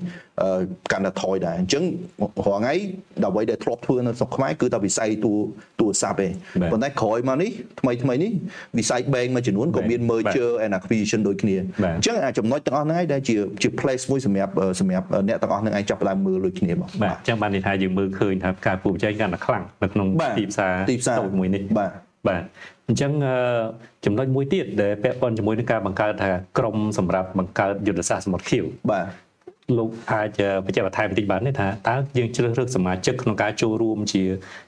[0.91, 1.83] កាន់តែថយដែរអញ្ចឹង
[2.45, 2.73] រាល់ថ្ងៃ
[3.23, 5.31] ដើម្បីដែលធ្លាប់ធ្វើនៅស្រុកខ្មែរគឺតែវិស័យទូ
[5.79, 6.31] ទូរស័ព្ទឯង
[6.71, 8.31] ប៉ុន្តែក្រោយមកនេះថ្មីថ្មីនេះ
[8.77, 20.07] វិស័យ bank មួយចំនួនក៏មាន merger and acquisition ដូចគ្នាអញ្ចឹងអាចំណុចទាំងអស់ហ្នឹងឯងដែលជាជា place មួយសម្រាប់សម្រាប់អ្នកទាំងអស់ហ្នឹងឯងចាប់ផ្ដើមមើលដូចគ្នាបងបាទអញ្ចឹងបានន័យថាយើងមើលឃើញថាការពូប្រជែងកាន់តែខ្លាំងនៅក្នុង
[20.39, 21.91] ទីផ្សារទីផ្សារមួយនេះបាទ
[22.27, 22.43] បាទ
[22.87, 23.11] អញ្ចឹង
[24.05, 29.05] ចំណុចមួយទៀតដែលពាក់ព័ន្ធជាមួយនឹងការបង្កើតថាក្រមសម្រាប់បង្កើតយុទ្ធសាស្ត្រសមុទ្រខៀវបាទ
[29.79, 34.23] លោកអាចបញ្ជាក់បន្ថែមបន្តិចបានទេថាតើយើងជ្រើសរើសសមាជិកក្នុងការចូលរួមជា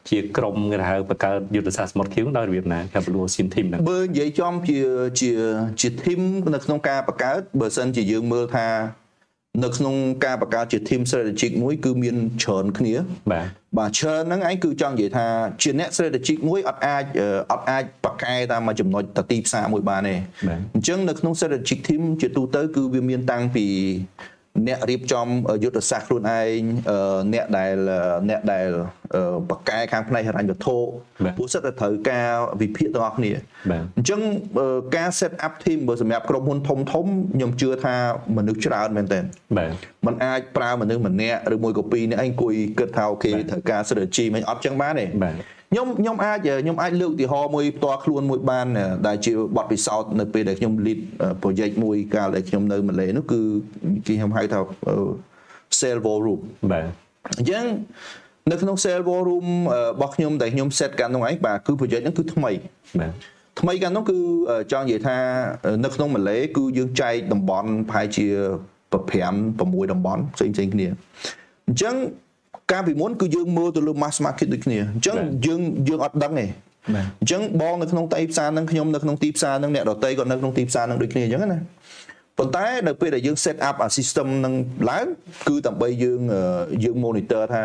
[0.10, 4.80] ជាក្រុមគេហៅបង្កើតយុទ្ធសាស្ត្រសមុទ្រខៀវដោយរបៀបណាការពលស៊ីនធីមហ្នឹងបើនិយាយចំជា
[5.20, 5.32] ជា
[5.82, 6.22] ជាធីម
[6.54, 8.68] នៅក្នុងការបង្កើតបើសិនជាយើងមើលថា
[9.62, 12.94] នៅក្នុងការបង្កើតជា team strategic មួយគឺមានច្រើនគ្នា
[13.32, 15.26] បាទបាទច្រើនហ្នឹងឯងគឺចង់និយាយថា
[15.62, 17.04] ជាអ្នក strategic មួយអត់អាច
[17.52, 20.16] អត់អាចបកកែតាមមួយចំណុចទៅទីផ្សារមួយបានទេ
[20.76, 23.66] អញ្ចឹងនៅក្នុង strategic team ជាទូទៅគឺវាមានតាំងពី
[24.68, 25.28] អ្នករៀបចំ
[25.64, 26.60] យុទ្ធសាស្ត្រខ្លួនឯង
[27.34, 27.74] អ្នកដែល
[28.30, 28.68] អ្នកដែល
[29.50, 30.78] បកកែខាងផ្នែកហិរញ្ញវត្ថុ
[31.38, 32.30] ពួកសិតតែត្រូវការ
[32.62, 33.32] វិភាគទាំងអស់គ្នា
[33.98, 34.22] អញ្ចឹង
[34.96, 37.96] ការ set up team បើសម្រាប់ក្រុមហ៊ុនធំធំខ្ញុំជឿថា
[38.38, 39.20] មនុស្សច្រើនមែនតើ
[39.58, 39.72] បាទ
[40.06, 45.36] มันអាចប្រើមនុស្សម្នាក់ឬមួយក៏ពីរនាក់ឯងអង្គុយគិតថាអូខេត្រូវការ strategy មិនអត់ចឹងបានទេបាទ
[45.74, 48.68] ខ្ញុំខ្ញុំអាចខ្ញុំអាចលើកឧទាហរណ៍មួយផ្ទាល់ខ្លួនមួយបាន
[49.08, 51.00] ដែលជាបទពិសោធន៍នៅពេលដែលខ្ញុំ lead
[51.44, 53.40] project មួយកាលដែលខ្ញុំនៅម៉ាឡេនោះគឺ
[54.06, 54.60] គេខ្ញុំហៅថា
[55.80, 56.86] sale war room បាទ
[57.40, 57.64] អញ្ចឹង
[58.52, 62.52] នៅក្នុង sale war room របស់ខ្ញុំដែលខ្ញុំ set កាលនោះឯងបាទគឺ project ហ្នឹងគឺថ្មី
[63.00, 63.14] បាទ
[63.60, 64.18] ថ្មីកាលនោះគឺ
[64.72, 65.18] ចង់និយាយថា
[65.84, 68.28] នៅក្នុងម៉ាឡេគឺយើងចែកតំបន់ប្រហែលជា
[68.94, 69.14] 5
[69.60, 70.88] 6តំបន់ផ្សេងផ្សេងគ្នា
[71.68, 71.96] អញ្ចឹង
[72.72, 76.46] កាលពីមុនគឺយើងមើលទៅលើ mass market ដូចគ្នាអញ្ចឹងយើងយើងអត់ដឹងទេ
[77.22, 81.60] អញ្ចឹងបងនៅក្នុងទីផ្សារហ្នឹងខ្ញុំនៅក្នុងទីផ្សារហ្នឹងអ្នកដតីក៏នៅក្នុងទីផ្សារហ្នឹងដូចគ្នាអញ្ចឹងណា
[82.38, 84.54] ប៉ុន្តែនៅពេលដែលយើង set up អា system ហ្នឹង
[84.90, 85.06] ឡើង
[85.48, 86.20] គឺដើម្បីយើង
[86.84, 87.64] យើង monitor ថា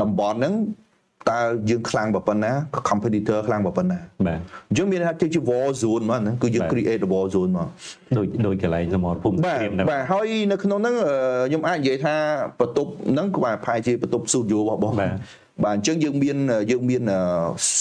[0.00, 0.54] តំបន់ហ្នឹង
[1.30, 1.38] តើ
[1.70, 2.52] យើងខ្លាំងប៉ុណ្ណា
[2.88, 4.38] competitor ខ្លាំងប៉ុណ្ណាបាទ
[4.68, 7.68] អញ្ចឹងមានថាជា war zone មកហ្នឹងគឺយើង create war zone មក
[8.18, 10.94] ដូចដូចកន្លែងសមរភូមិត្រៀមដែរបាទហើយនៅក្នុងហ្នឹង
[11.48, 12.14] ខ្ញុំអាចនិយាយថា
[12.60, 14.92] បន្ទប់ហ្នឹងក៏បាទប្រហែលជាបន្ទប់ studio របស់បង
[15.64, 16.36] បាទអញ្ចឹងយើងមាន
[16.70, 17.02] យើងមាន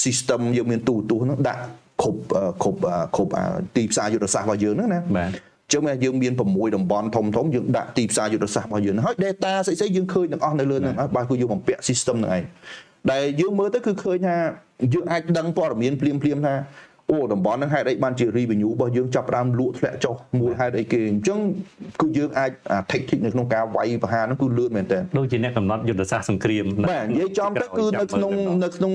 [0.03, 1.61] system យើងមានទូទូហ្នឹងដាក់
[2.01, 2.19] គ្រប់
[2.63, 2.79] គ្រប់
[3.15, 3.31] គ្រប់
[3.75, 5.31] ទីផ្សារយុទ្ធសាស្ត្ររបស់យើងហ្នឹងណាបាទ
[5.73, 12.43] ចឹងយើងមាន6តំបន់ធំធំយើងដាក់ទីផ្សារយុទ្ធសាស្ត្ររបស់យើងហើយ data ស្អីស្អីយើងឃើញទាំងអស់នៅលើហ្នឹងបាទគឺយើងបំពាក់ system ហ្នឹងឯង
[13.11, 14.37] ដែលយើងមើលទៅគឺឃើញថា
[14.93, 16.53] យើងអាចដឹងព័ត៌មានភ្លាមភ្លាមថា
[17.11, 21.39] អូតំបន់ហ្នឹងហេតុអីបានជា revenue របស់យើងចាប់ផ្ដើមលក់ធ្លាក់ចុះមូលហេតុអីគេអញ្ចឹង
[22.01, 22.51] គឺយើងអាច
[22.91, 28.31] tactic នៅក្នុងការវាយប្រហារហ្នឹងគឺលឿនមែនតើដូចជាអ្នកកំណត់យុទ្ធសាស្ត្រសង្គ្រាមបាទនិយាយចំទៅគឺនៅក្នុង
[28.63, 28.93] នៅក្នុង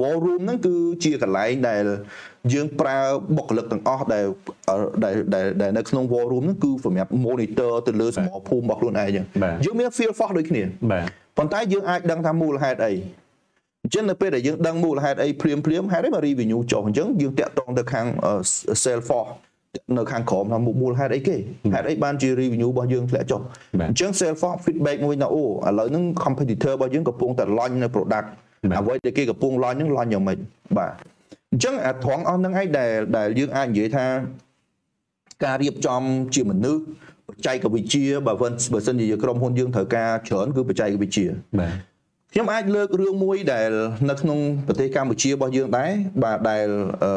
[0.00, 0.74] war room ហ្នឹងគឺ
[1.04, 1.84] ជាកន្លែងដែល
[2.52, 2.98] យើងប្រើ
[3.36, 4.24] បុគ្គលិកទាំងអស់ដែល
[5.62, 9.24] ដែលនៅក្នុង war room ហ្នឹងគឺសម្រាប់ monitor ទៅលើសមរភូមិរបស់ខ្លួនឯងចឹង
[9.64, 11.04] យើងមាន field force ដូចគ្នាបាទ
[11.38, 12.94] ប៉ុន្តែយើងអាចដឹងថាមូលហេតុអី
[13.84, 18.06] អញ្ចឹងនៅពេលដែលយើងដឹងមូលហេតុអីព្រាមព្រាមហេតុអីមក revenue ចុះអញ្ចឹងយើងតាក់ទងទៅខាង
[18.82, 19.30] Salesforce
[19.98, 21.36] នៅខាងក្រោមថាមូលហេតុអីគេ
[21.74, 23.40] ហេតុអីបានជា revenue របស់យើងធ្លាក់ចុះ
[23.88, 25.46] អញ្ចឹង Salesforce feedback មួយថាអូឥ
[25.78, 28.26] ឡូវហ្នឹង competitor របស់យើងកំពុងតែ launch នៅ product
[28.78, 30.38] អ្វីដែលគេកំពុង launch ហ្នឹង launch យ៉ាងម៉េច
[30.78, 30.92] បាទ
[31.52, 34.06] អញ្ចឹងអាត្រង់អស់ហ្នឹងឯងដែលដែលយើងអាចនិយាយថា
[35.44, 36.02] ការរៀបចំ
[36.34, 36.82] ជាមនុស្ស
[37.28, 41.26] បច្ចេកវិទ្យាបើបើសិនជាក្រុមហ៊ុនយើងត្រូវការច្រើនគឺបច្ចេកវិទ្យា
[41.60, 41.89] បាទ
[42.32, 43.70] ខ្ញុំអាចលើករឿងមួយដែល
[44.10, 45.90] នៅក្នុងប្រទេសកម្ពុជារបស់យើងដែរ
[46.24, 46.66] បាទដែល
[47.02, 47.12] អឺ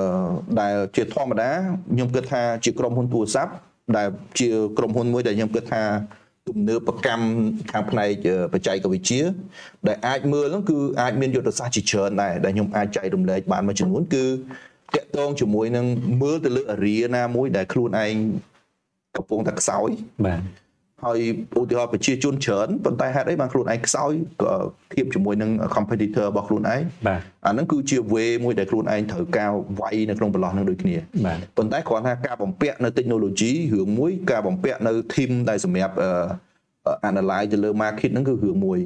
[0.61, 1.49] ដែលជាធម្មតា
[1.93, 3.51] ខ្ញុំគិតថាជាក្រុមហ៊ុនទូរស័ព្ទ
[3.97, 4.07] ដែល
[4.39, 5.83] ជាក្រុមហ៊ុនមួយដែលខ្ញុំគិតថា
[6.47, 7.25] ទំនើបកម្ម
[7.71, 9.21] ខាងផ្នែកបច្ចេកវិទ្យា
[9.87, 14.25] ដែលអាចមើលហ្នឹងគឺអាចមានយុទ្ធសាស្ត្រជាច្រើនដែរដែលខ្ញុំអាចចែករំលែកបានមួយចំនួនគឺ
[14.95, 15.85] តាក់ទងជាមួយនឹង
[16.21, 18.13] មើលទៅលើអារីណាមួយដែលខ្លួនឯង
[19.17, 19.89] កំពុងតែខ្សោយ
[20.25, 20.41] បាទ
[21.05, 21.19] ហើយ
[21.59, 24.11] ឧទាហរណ៍ប្រជាជនច្រើនប៉ុន្តែហេតុអីបានខ្លួនឯងខ្សោយ
[24.93, 35.95] ធៀបជាមួយនឹង competitor របស់ខ្លួនឯងបាទអាហ្នឹងគឺជា way មួយដែលខ្លួនឯងត្រូវការវាយនៅក្នុងប្រឡោះហ្នឹងដូចគ្នាបាទប៉ុន្តែគ្រាន់ថាការបំពាក់នៅ technology រឿងមួយការបំពាក់នៅ team ដែលសម្រាប់
[37.09, 38.79] analyze ទៅលើ market ហ្នឹងគឺរឿងមួយ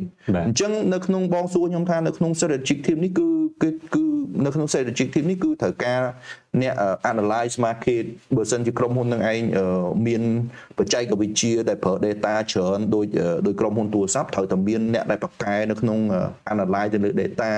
[0.48, 3.28] អញ្ចឹងនៅក្នុងបងសួរខ្ញុំថានៅក្នុង strategic team នេះគឺ
[3.64, 4.04] គឺគឺ
[4.46, 6.02] នៅក្នុង strategic team នេះគឺត្រូវការ
[6.62, 6.74] អ្នក
[7.12, 8.06] analyze market
[8.36, 9.40] បើសិនជាក្រុមហ៊ុននឹងឯង
[10.08, 10.22] មាន
[10.78, 13.06] បច្ចេកវិទ្យាដែលប្រើ data ច្រើនដូច
[13.46, 16.00] ដោយក្រុមហ៊ុនទូរស័ព្ទត្រូវតែមានអ្នកដែលបកកែនៅក្នុង
[16.54, 17.52] analyze ទៅលើ data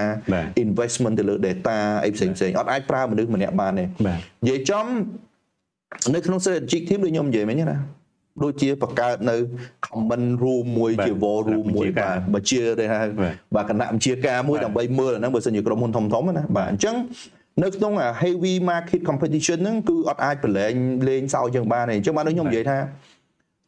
[0.64, 1.76] investment ទៅលើ data
[2.06, 3.86] អីផ្សេងផ្សេងអត់អាចប្រើមនុស្សម្នាក់បានទេ
[4.44, 4.88] និយាយចំ
[6.14, 7.78] នៅក្នុង strategic team ដូចខ្ញុំនិយាយមិញណា
[8.44, 9.36] ដូចជាបង្កើតនៅ
[9.88, 13.00] common room មួយជា war room មួយបាទបើជាទេហៅ
[13.56, 16.96] បាទគណៈបញ្ជាការមួយដើម្បីមើលហ្នឹងបើសិនជាក្រុមហ៊ុនធំធំណាបាទអញ្ចឹង
[17.64, 20.74] នៅក្នុង heavy market competition ហ្នឹងគឺអត់អាចប្រឡែង
[21.10, 22.80] លេងសើចជាងបានទេអញ្ចឹងបានខ្ញុំនិយាយថា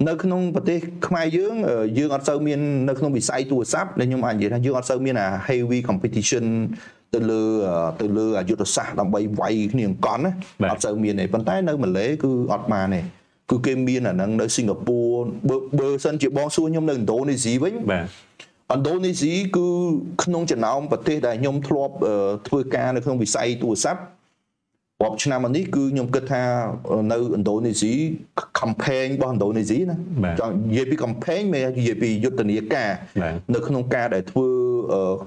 [0.07, 1.55] នៅក្នុងប្រទេសខ្មែរយើង
[1.97, 6.45] យើងអត់សូវមាននៅក្នុងវិស័យទូរស័ព្ទដែលខ្ញុំអាចនិយាយថាយើងអត់សូវមានអា heavy competition
[7.13, 7.43] ទៅលើ
[8.01, 10.31] ទៅលើយុទ្ធសាស្ត្រដើម្បីវាយគ្នាអង្គន់ណា
[10.71, 13.01] អត់សូវមានទេប៉ុន្តែនៅម៉ាឡេគឺអត់បានទេ
[13.51, 19.67] គឺគេមានអាហ្នឹងនៅសិង្ហបុរីបើបើសិនជាបងសួរខ្ញុំនៅឥណ្ឌូនេស៊ីវិញបាទឥណ្ឌូនេស៊ីគឺ
[20.23, 21.93] ក្នុងចំណោមប្រទេសដែលខ្ញុំធ្លាប់
[22.47, 24.01] ធ្វើការនៅក្នុងវិស័យទូរស័ព្ទ
[25.03, 26.43] រាប់ឆ្នាំមកនេះគឺខ្ញុំគិតថា
[27.11, 27.93] នៅឥណ្ឌូនេស៊ី
[28.59, 29.97] campaign របស់ឥណ្ឌូនេស៊ីណា
[30.39, 32.89] ចង់និយាយពី campaign មិននិយាយពីយុទ្ធនាការ
[33.53, 34.47] នៅក្នុងការដែលធ្វើ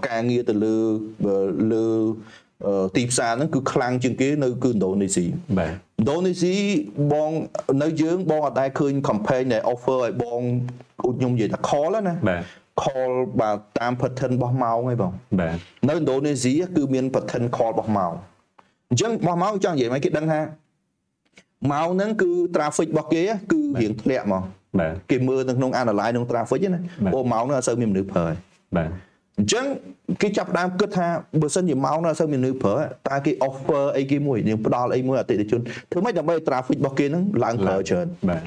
[0.08, 0.76] ការងារទៅលើ
[1.72, 1.86] លើ
[2.96, 5.24] ទីផ្សារហ្នឹងគឺខ្លាំងជាងគេនៅគឺឥណ្ឌូនេស៊ី
[5.58, 6.54] បាទឥណ្ឌូនេស៊ី
[7.12, 7.30] បង
[7.82, 10.40] នៅយើងបងអត់ដែលឃើញ campaign ដែល offer ឲ្យបង
[11.00, 12.42] ខ្ញុំនិយាយថា call ណាបាទ
[12.82, 15.56] call បាទតាម pattern របស់ម៉ោងឯងបងបាទ
[15.88, 18.12] នៅឥណ្ឌូនេស៊ីគឺមាន pattern call របស់ម៉ោង
[18.90, 20.40] អញ្ចឹងរបស់ម៉ោងចង់និយាយមកគេដឹងថា
[21.72, 24.42] ម៉ោងហ្នឹងគឺ traffic របស់គេគឺរៀងធ្លាក់មក
[24.80, 28.34] បាទគេមើលនៅក្នុង analyze ក្នុង traffic ណាបាទអូម៉ោងហ្នឹងអត់សូវមានមនុស្សប្រើទេ
[28.76, 28.88] បាទ
[29.38, 29.64] អញ្ចឹង
[30.22, 31.06] គេចាប់ផ្ដើមគិតថា
[31.40, 32.76] បើសិនជាម៉ោងនោះអត់សូវមានមនុស្សប្រើ
[33.08, 38.42] តើគេ offer អីគេមួយយើងផ្ដល់អីមួយអតិថិជនធ្វើម៉េចដើម្បី traffic របស់គេហ្នឹងឡើងប្រើច្រើនបាទ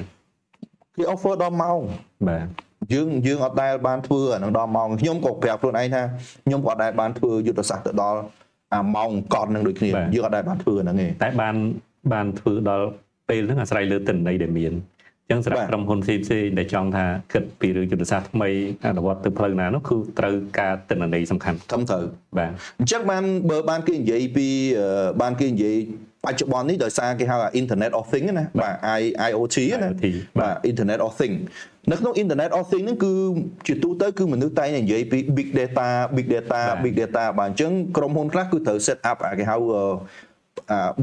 [0.96, 1.80] គេ offer ដល់ម៉ោង
[2.28, 2.46] បាទ
[2.92, 6.02] យើងយើងអត់ដែលបានធ្វើអានឹងដល់ម៉ោងខ្ញុំក៏ប្រាប់ខ្លួនឯងថា
[6.46, 8.20] ខ្ញុំក៏អត់ដែលបានធ្វើយុទ្ធសាស្ត្រទៅដល់
[8.74, 11.54] អាម៉ោងកត់នឹងដូចគ្នាយើងអត់ដែលបានធ្វើហ្នឹងទេតែបាន
[12.12, 12.86] បានធ្វើដល់
[13.28, 18.50] ពេលហ្នឹងអាស្រ័យលើទិន្នន័យដែលមានអញ្ចឹងសម្រាប់បាទក្រុមហ៊ុនផ្សេងផ្សេងដែលចង់ថាគិតពីរឿងយុទ្ធសាស្ត្រថ្មី
[18.86, 22.02] អនុវត្តទៅផ្លូវណានោះគឺត្រូវការទិន្នន័យសំខាន់ត្រឹមត្រូវ
[22.38, 24.46] បាទអញ្ចឹងបានបើបានគេនិយាយពី
[24.78, 25.76] អឺបានគេនិយាយ
[26.24, 30.04] បច្ចុប្បន្ននេះដោយសារគេហៅថា Internet of Things ណាបាទ I- IoT ណា IoT
[30.40, 31.38] បាទ Internet of Things
[31.90, 33.12] នៅក្នុង Internet of Things ហ្នឹងគឺ
[33.66, 35.86] ជាទូទៅគឺមនុស្សតែងតែនិយាយពី big data
[36.16, 39.92] big data បាទ big data បាទអញ្ចឹងក្រុមហ៊ុនខ្លះគឺត្រូវ set up អាគេហៅអឺអា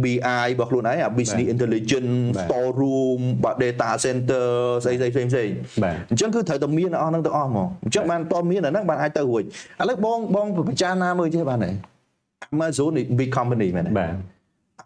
[0.03, 4.47] BI របស់ខ្លួនឯងអា business intelligence បាទ store room បាទ data center
[4.83, 9.45] ស្អីស្អីផ្សេងផ្សេងៗបាទអញ្ចឹងគឺត្រូវតែមានអស់ហ្នឹងទាំងអស់ហ្មងអញ្ចឹងបានតមានអាហ្នឹងបានអាចទៅរួចឥ
[9.89, 11.69] ឡូវបងបងពិចារណាមើលចេះបានទេ
[12.53, 14.13] Amazon នេះ big company មែនទេបាទ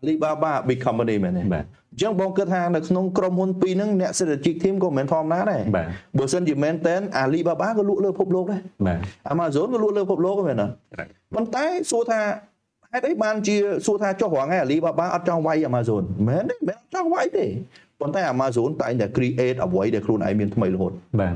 [0.01, 8.99] Alibaba big company មែនទេបាទអញ្ចឹងបងគិតថានៅក្នុងក្រុមហ៊ុនពីរហ្នឹងអ្នក strategic team ក៏មិនមែនធម្មតាដែរបាទបើសិនជាមែនតែន Alibaba ក៏លក់លើពិភពលោកដែរបាទ
[9.33, 10.67] Amazon ក៏លក់លើពិភពលោកមែនទេ
[11.35, 12.21] ប៉ុន្តែសួរថា
[12.93, 17.45] ហេតុអីបានជាសួរថាចុះរងឯ Alibaba អត់ចង់វាយ Amazon មែនទេមិនអត់ចង់វាយទេ
[17.99, 21.35] ប៉ុន្តែ Amazon តែងតែ create អ្វីដែលខ្លួនឯងមានថ្មីរហូតបាទ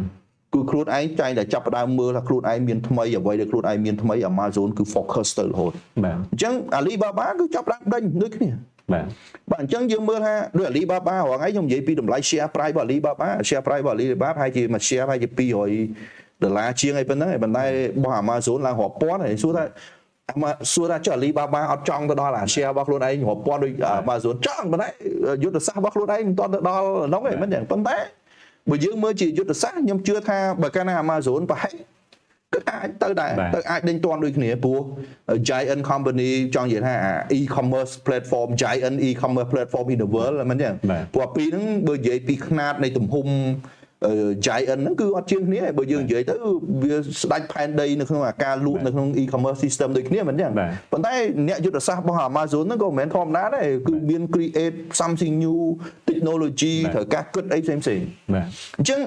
[0.54, 5.72] គឺខ្លួនឯងចាញ់តែចាប់ផ្ដើមមើលថាខ្លួនឯងមានថ្មីអ្វីដែលខ្លួនឯងមានថ្មី Amazon គឺ focus ទៅរហូត
[6.04, 8.50] បាទអញ្ចឹង Alibaba គឺចាប់ផ្ដើមដេញដូចគ្នា
[8.94, 9.06] បាទ
[9.52, 17.70] បាទអញ្ចឹងយើងមើលថាដូច Alibaba រងឯងខ្ញុំនិយាយពីតម្លៃ share price របស់ Alibaba share price របស់ Alibaba ប្រហែលជាមួយ share ប្រហែលជា200ដុល្លារជាងអីប៉ុណ្ណឹងឯងប៉ុន្តែរ
[18.04, 19.64] បស់ Amazon ឡើងរាប់ពាន់ហើយសួរថា
[20.31, 24.89] អាម៉ាសួរថាចុះ Alibaba អត់ចង់ទៅដល់អា share របស់ខ្លួនឯងរាប់ពាន់ដូច Amazon ចង់ប៉ុន្តែ
[25.43, 27.97] យុទ្ធសាស្ត្ររបស់ខ្លួនឯងមិនទាន់ទៅដល់ហ្នឹងឯងមិនចឹងប៉ុន្តែ
[28.71, 31.77] បើយើងមើលជាយុទ្ធសាស្ត្រខ្ញុំជឿថាបើកាលណា Amazon ប្រហែល
[32.55, 34.81] គឺអាចទៅដែរ បាទ ទៅអាចដេញទាន់ដូចគ្នាព្រោះ
[35.49, 43.82] giant company ចង់និយាយថាអា e-commerce platform giant e-commerce platform in the world មិនចឹង បាទ ព្រោះពីរហ្នឹងបើនិយាយពីຂະຫນាតនៃទំហំអឺ
[44.46, 46.36] giant ហ្នឹងគឺអត់ជាងគ្នាទេបើយើងនិយាយទៅ
[46.84, 51.14] វាស្ដាច់ផែនដីនៅក្នុងអាការលូតនៅក្នុង e-commerce system ដូចគ្នាមិនចឹងបាទប៉ុន្តែ
[51.48, 55.60] អ្នកយុទ្ធសាស្ត្ររបស់ Amazon ហ្នឹងក៏មិនមែនធម្មតាដែរគឺមាន create something new
[56.10, 58.46] technology បាទត្រូវការគិតអីផ្សេងផ្សេងៗបាទ
[58.78, 59.00] អញ្ចឹង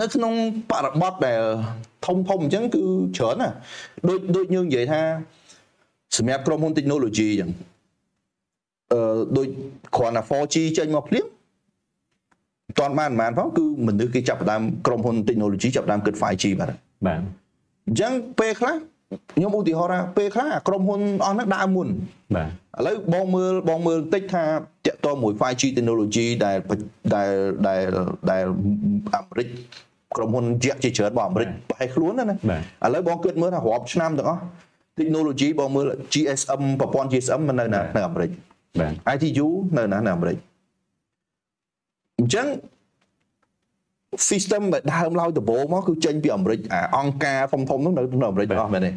[0.00, 0.32] នៅក្នុង
[0.70, 1.40] បរិបទដែល
[2.06, 2.82] ធំធំអញ្ចឹងគឺ
[3.16, 3.54] ច្រើនណាស់
[4.08, 5.00] ដូចដូចយើងនិយាយថា
[6.16, 7.50] សម្រាប់ក្រុមហ៊ុន technology អញ្ចឹង
[8.92, 9.48] អឺដូច
[9.96, 11.41] គ្រាន់តែ 4G ចេញមកភ្លាមមិន
[12.78, 16.68] តាន់បានប៉ុន្មានផងគឺមនុស្សគេចាប់ផ្ដើមក្រុមហ៊ុន technology ចាប់ផ្ដើមគិត 5G បាទ
[17.06, 17.20] បាទ
[17.86, 18.74] អញ្ចឹងពេលខ្លះ
[19.34, 21.88] ខ្ញុំឧទាហរណ៍ថាពេលខ្លះអាក្រុមហ៊ុនអស់ហ្នឹងដើរមុន
[22.36, 24.44] បាទឥឡូវបងមើលបងមើលបន្តិចថា
[24.86, 26.56] តកតមួយ 5G technology ដែល
[27.14, 27.30] ដែល
[27.68, 27.82] ដែល
[28.30, 28.44] ដែល
[29.14, 29.48] អាមេរិក
[30.16, 34.42] ក្រុមហ៊ុនជាក់ជាច្រើនរបស់អាមេរិកប្រហែលខ្លួនណាណាបាទឥឡូវបងគិតមើលថារាប់ឆ្នាំទាំងអស់
[34.98, 38.30] technology បងមើល GSM ប្រព័ន្ធ GSM មិននៅណានៅអាមេរិក
[38.80, 39.46] បាទ ITU
[39.78, 40.36] នៅណានៅអាមេរិក
[42.22, 42.46] អញ្ចឹង
[44.30, 48.90] system ដែលដើមឡើយដំបូងមកគឺចេញពីអាមេរិកអាអង្គការធំធំៗហ្នឹងនៅនៅអាមេរិកទាំងអស់មែនទេ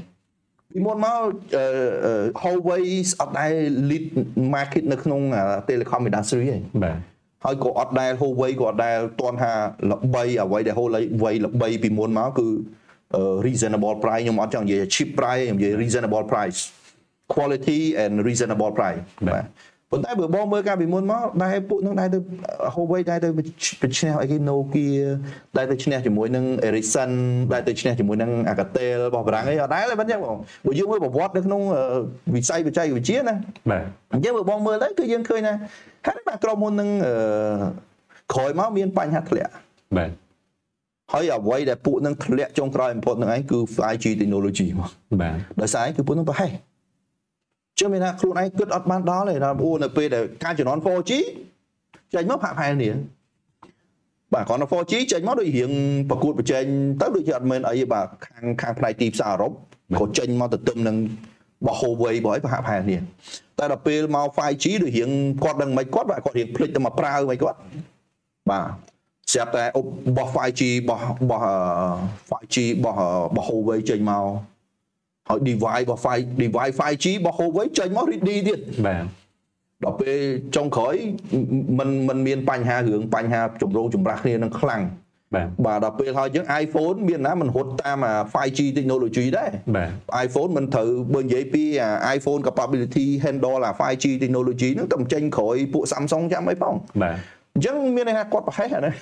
[0.71, 1.19] ពីមុនមក
[1.55, 1.65] អឺ
[2.05, 2.83] អឺ Huawei
[3.21, 3.53] អត់ដែល
[3.89, 4.05] lead
[4.55, 6.97] market នៅក្នុងអា telecom industry ទេបាទ
[7.45, 9.51] ហើយក៏អត់ដែល Huawei ក៏អត់ដែលទាន់ថា
[9.91, 12.47] ល្បីអ្វីដែល Huawei ល្បីពីមុនមកគឺ
[13.15, 16.59] អឺ reasonable price ខ្ញុំអត់ចង់និយាយ cheap price ខ្ញុំនិយាយ reasonable price
[17.33, 19.01] quality and reasonable price
[19.33, 19.45] បាទ
[19.91, 22.17] បាទប៉ុន្តែបើបងមើលកាលពីមុនមកដែរពួកនឹងដែរទៅ
[22.73, 25.05] Huawei ដែរទៅប្រឈ្នះអីគេ Nokia
[25.57, 27.11] ដែរទៅឈ្នះជាមួយនឹង Ericsson
[27.53, 31.83] ដែរទៅឈ្នះជាមួយនឹង Alcatel របស់បារាំងអីអត់ដែរទេមិនចឹងបងបើយើងមើលប្រវត្តិនៅក្នុងអឺ
[32.35, 33.35] វិស័យបច្ចេកវិទ្យាណា
[33.71, 35.53] បាទអញ្ចឹងបើបងមើលទៅគឺយើងឃើញថា
[36.05, 37.13] ហេតុអីបានក្រុមហ៊ុននឹងអឺ
[38.33, 39.51] ក្រោយមកមានបញ្ហាធ្លាក់
[39.97, 40.11] បាទ
[41.13, 44.89] ហើយអ្វីដែលពួកនឹងធ្លាក់ចុងក្រោយបំផុតនឹងឯងគឺ 5G technology មក
[45.21, 46.47] បាទដោយសារអីគឺពួកនឹងប្រហែ
[47.75, 51.11] សជឿមានថាខ្លួនឯងគិតអត់បានដល់ទេដល់អូនៅពេលដែលការជំនាន់ 4G
[52.13, 52.93] ចេញមកផាក់ផែននេះ
[54.33, 55.71] បាទគ្រាន់តែ 4G ចេញមកដូចរៀង
[56.09, 56.63] ប្រកួតប្រជែង
[57.01, 59.51] ទៅដូចជាអត់មែនអីទេបាទខាងខាងផ្នែកទីផ្សារអឺរ៉ុប
[59.99, 60.97] ក៏ចេញមកទៅទឹមនឹង
[61.65, 62.99] បោះ Huawei បោះអីប្រហាក់ប្រហែលនេះ
[63.59, 65.09] តែដល់ពេលមក 5G ដូចរៀង
[65.43, 67.57] គាត់ដឹងមិនគាត់បាទគាត់រៀងភ្លេចទៅមកប្រើមិនគាត់
[68.49, 68.67] បាទ
[69.31, 69.85] ស្រាប់តែអុប
[70.17, 71.87] បោះ 5G បោះបោះអឺ
[72.31, 74.25] 5G បោះអឺបោះ Huawei ចេញមក
[75.28, 79.04] ហើយ device របស់ 5 device 5G របស់ Huawei ចេញមក ready ទៀត បាទ
[79.84, 80.18] ដល់ពេល
[80.56, 80.94] ចុងក្រោយ
[81.78, 84.82] มันมันមានបញ្ហារឿងបញ្ហាចម្រូងចម្រាសគ្នានឹងខ្លាំង
[85.34, 89.90] បាទ បាទដល់ពេលហើយយើង iPhone មានណាมันរត់តាមអា 5G technology ដែរ បាទ
[90.26, 97.16] iPhone មិនត្រូវបើនិយាយពីអា iPhone capability handle អា 5G technology ហ្នឹងតែមិនចេញក្រោយពួក Samsung ចាំអីផង បាទ
[97.55, 98.93] អញ្ចឹងមានន័យថាគាត់ប្រហែសអាហ្នឹង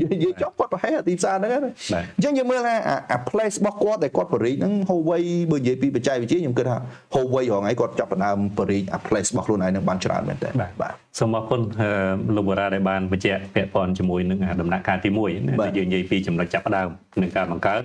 [0.00, 6.76] និយាយចប់គាត់ប្រហែសអាទីផ្សារហ្នឹងណាបាទអញ្ចឹងយើងមើលថាអាអា place របស់គាត់ដែលគាត់បរិយហ្នឹង Huawei បើនិយាយពីបច្ចេកវិទ្យាខ្ញុំគិតថា
[7.14, 11.90] Huawei រហងៃគាត់ចាប់ផ្ដើមបរិយអា place របស់ខ្លួនឯងហ្នឹងបានច្រើនមែនតើបាទបាទសូមអរគុណអឺ
[12.36, 16.88] លោកបារាដែលបានបញ្ជាក់ពាក់ព័ន្ធជាមួយនឹងអាដំណាក់កាលទី1ណាបាទដែលយើងនិយាយពីចំណុចចាប់ផ្ដើម
[17.22, 17.82] នឹងការបង្កើត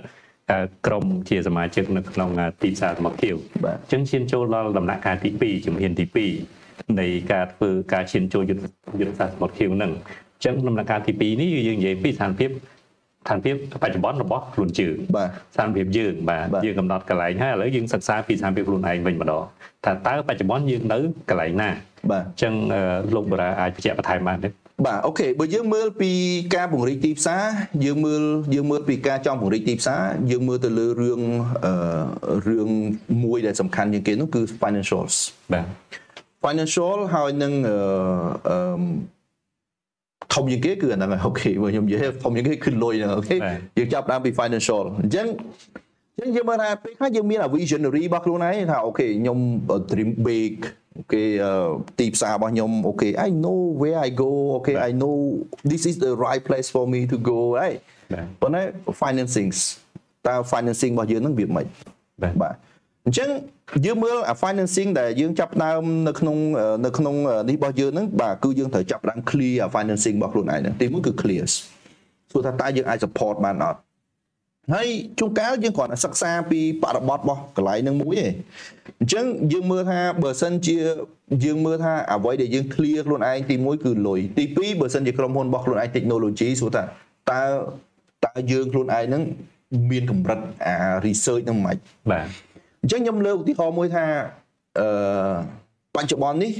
[0.50, 6.57] អឺក្រុមជាសមាជិកនៅក្នុងអាទីផ្សារសមត្ថភាពបាទអញ្ចឹងឈានចូលដល់ដំណាក់កាលទី2ជំហានទី2
[7.00, 8.62] នៃការធ្វើការឈានចូលយុទ្ធ
[9.00, 19.42] យុទ្ធសាស្ត្រសមត្ថភាពហ្នឹងអញ្ចឹងដំណាក់កាលទី2នេះគឺយើងនិយាយពីស្ថានភាពស្ថានភាពបច្ចុប្បន្នរបស់ខ្លួនជើងបាទស្ថានភាពយើងបាទបាទយើងកំណត់កន្លែងហើយឥឡូវយើងសិក្សាពីស្ថានភាពខ្លួនឯងវិញម្ដង
[19.84, 20.98] ថាតើបច្ចុប្បន្នយើងនៅ
[21.30, 21.70] កន្លែងណា
[22.10, 22.82] បាទអញ្ចឹងអឺ
[23.14, 24.48] លោកបារាអាចបញ្ជាក់បន្ថែមបានទេ
[24.86, 26.10] បាទអូខេបើយើងមើលពី
[26.56, 27.42] ការពង្រីកទីផ្សារ
[27.84, 28.22] យើងមើល
[28.54, 31.20] យើងមើលពីការចង់ពង្រីកទីផ្សារយើងមើលទៅលើរឿង
[31.64, 31.74] អឺ
[32.48, 32.68] រឿង
[33.24, 35.14] មួយដែលសំខាន់ជាងគេនោះគឺ financials
[35.52, 35.66] បាទ
[36.44, 37.76] financial ហើយនឹងអឺ
[38.48, 38.58] អឺ
[40.34, 45.26] ធំជាងគេគឺអាហ្នឹងហើយ OK បើខ្ញុំនិយាយធំជាងគេគឺលុយហ្នឹង OK បាទយើងចាប់ផ្ដើមពី financial អញ្ចឹង
[46.14, 49.38] អញ្ចឹងយើងមើលថាពេលខ្លះយើងមានអា visionary របស់ខ្លួនឯងថា OK ខ្ញុំ
[49.90, 50.54] dream big
[50.98, 51.52] OK អឺ
[52.00, 55.16] ទីផ្សាររបស់ខ្ញុំ OK I know where I go OK I know
[55.70, 57.72] this is the right place for me to go ហើយ
[58.12, 58.62] បាទប៉ុន្តែ
[59.02, 59.48] financing
[60.26, 61.66] តើ financing របស់យើងហ្នឹងវាមិន
[62.22, 62.54] បាទបាទ
[63.08, 63.30] អញ្ចឹង
[63.86, 66.36] យើងមើលអា financing ដែលយើងចាប់ផ្ដើមនៅក្នុង
[66.86, 67.14] នៅក្នុង
[67.48, 71.44] នេះរបស់យើងហ្នឹងបាទគឺយើងត្រូវចាប់ផ្ដើម clear អា financing របស់ខ្លួនឯងហ្នឹងទីមួយគឺ clear
[72.32, 73.78] សួរថាតើយើងអាច support បានអត់
[74.74, 78.26] ហើយជួនកាលយើងគ្រាន់តែសិក្សាពីបរិបទរបស់កន្លែងហ្នឹងមួយទេ
[79.00, 80.76] អញ្ចឹងយើងមើលថាបើសិនជា
[81.44, 86.82] យើងមើលថាអ្វីដែលយើង clear ខ្លួនឯងទីមួយគឺលុយទីពីរបើសិនជាក្រុមហ៊ុនរបស់ខ្លួនឯង technology សួរថា
[87.30, 87.42] តើ
[88.24, 89.22] តើយើងខ្លួនឯងហ្នឹង
[89.90, 91.76] មានកម្រិតអា research ហ្នឹងមិន
[92.10, 92.26] បាទ
[92.82, 94.04] អញ្ចឹងខ្ញុំលើកឧទាហរណ៍មួយថា
[94.78, 94.88] អឺ
[95.94, 96.52] បច្ចុប្បន្ននេះ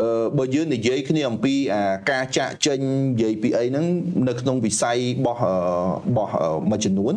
[0.00, 2.78] អឺបើយើងនិយាយគ្នាអំពីអាការចាក់ចេញ
[3.12, 3.86] និយាយពីអីហ្នឹង
[4.28, 5.54] នៅក្នុងវិស័យរបស់អឺ
[6.08, 7.14] របស់អឺមួយចំនួន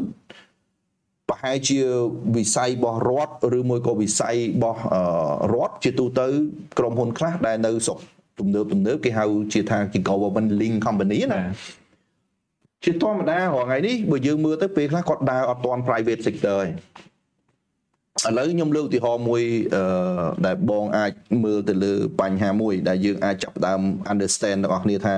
[1.30, 1.80] ប្រហែលជា
[2.38, 5.04] វិស័យរបស់រដ្ឋឬមួយក៏វិស័យរបស់អឺ
[5.54, 6.28] រដ្ឋជាទូទៅ
[6.78, 7.98] ក្រុមហ៊ុនខ្លះដែលនៅស្រុក
[8.40, 11.82] ទំនើបទំនើបគេហៅជាថាជា government link company ណាបាទ
[12.86, 16.72] ជាធម្មតារាល់ថ្ងៃនេះបើយើងមើលទៅពេលខ្លះគាត់ដើរអត់ទាន់ private sector ឯង
[18.20, 19.44] ឥឡូវខ្ញុំលើកឧទាហរណ៍មួយ
[19.76, 19.84] អឺ
[20.46, 21.12] ដែលបងអាច
[21.44, 25.16] មើលទៅលើបញ្ហាមួយ ដែលយើងអាចចាប់ផ្ដើម understand ទាំងអស់គ្នាថា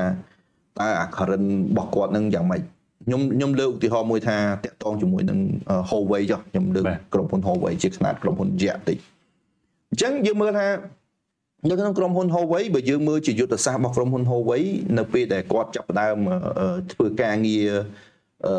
[0.80, 2.62] តើអា current របស់គាត់នឹងយ៉ាងម៉េច
[3.06, 5.40] ខ្ញុំខ្ញុំលើកឧទាហរណ៍មួយថាតាក់ទងជាមួយនឹង
[5.90, 8.98] Huawei ចុះខ្ញុំលើកក្រុមហ៊ុន Huawei ជាខ្នាតក្រុមហ៊ុន Jack តិច
[9.90, 10.68] អញ្ចឹងយើងមើលថា
[11.70, 14.64] នៅក្នុងក្រុមហ៊ុន Huawei បើយើងមើលជាយុទ្ធសាស្ត្ររបស់ក្រុមហ៊ុន Huawei
[14.98, 17.70] នៅពេលដែលគាត់ចាប់ផ្ដើមអឺអឺធ្វើការងារ
[18.46, 18.54] អឺ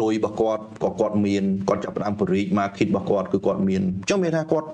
[0.00, 4.66] លុយរបស់គាត់ក៏គាត់មានគាត់ចាប់ផ្ដើមបរិយា market របស់គាត់គឺគាត់មានអញ្ចឹងមានថាគាត់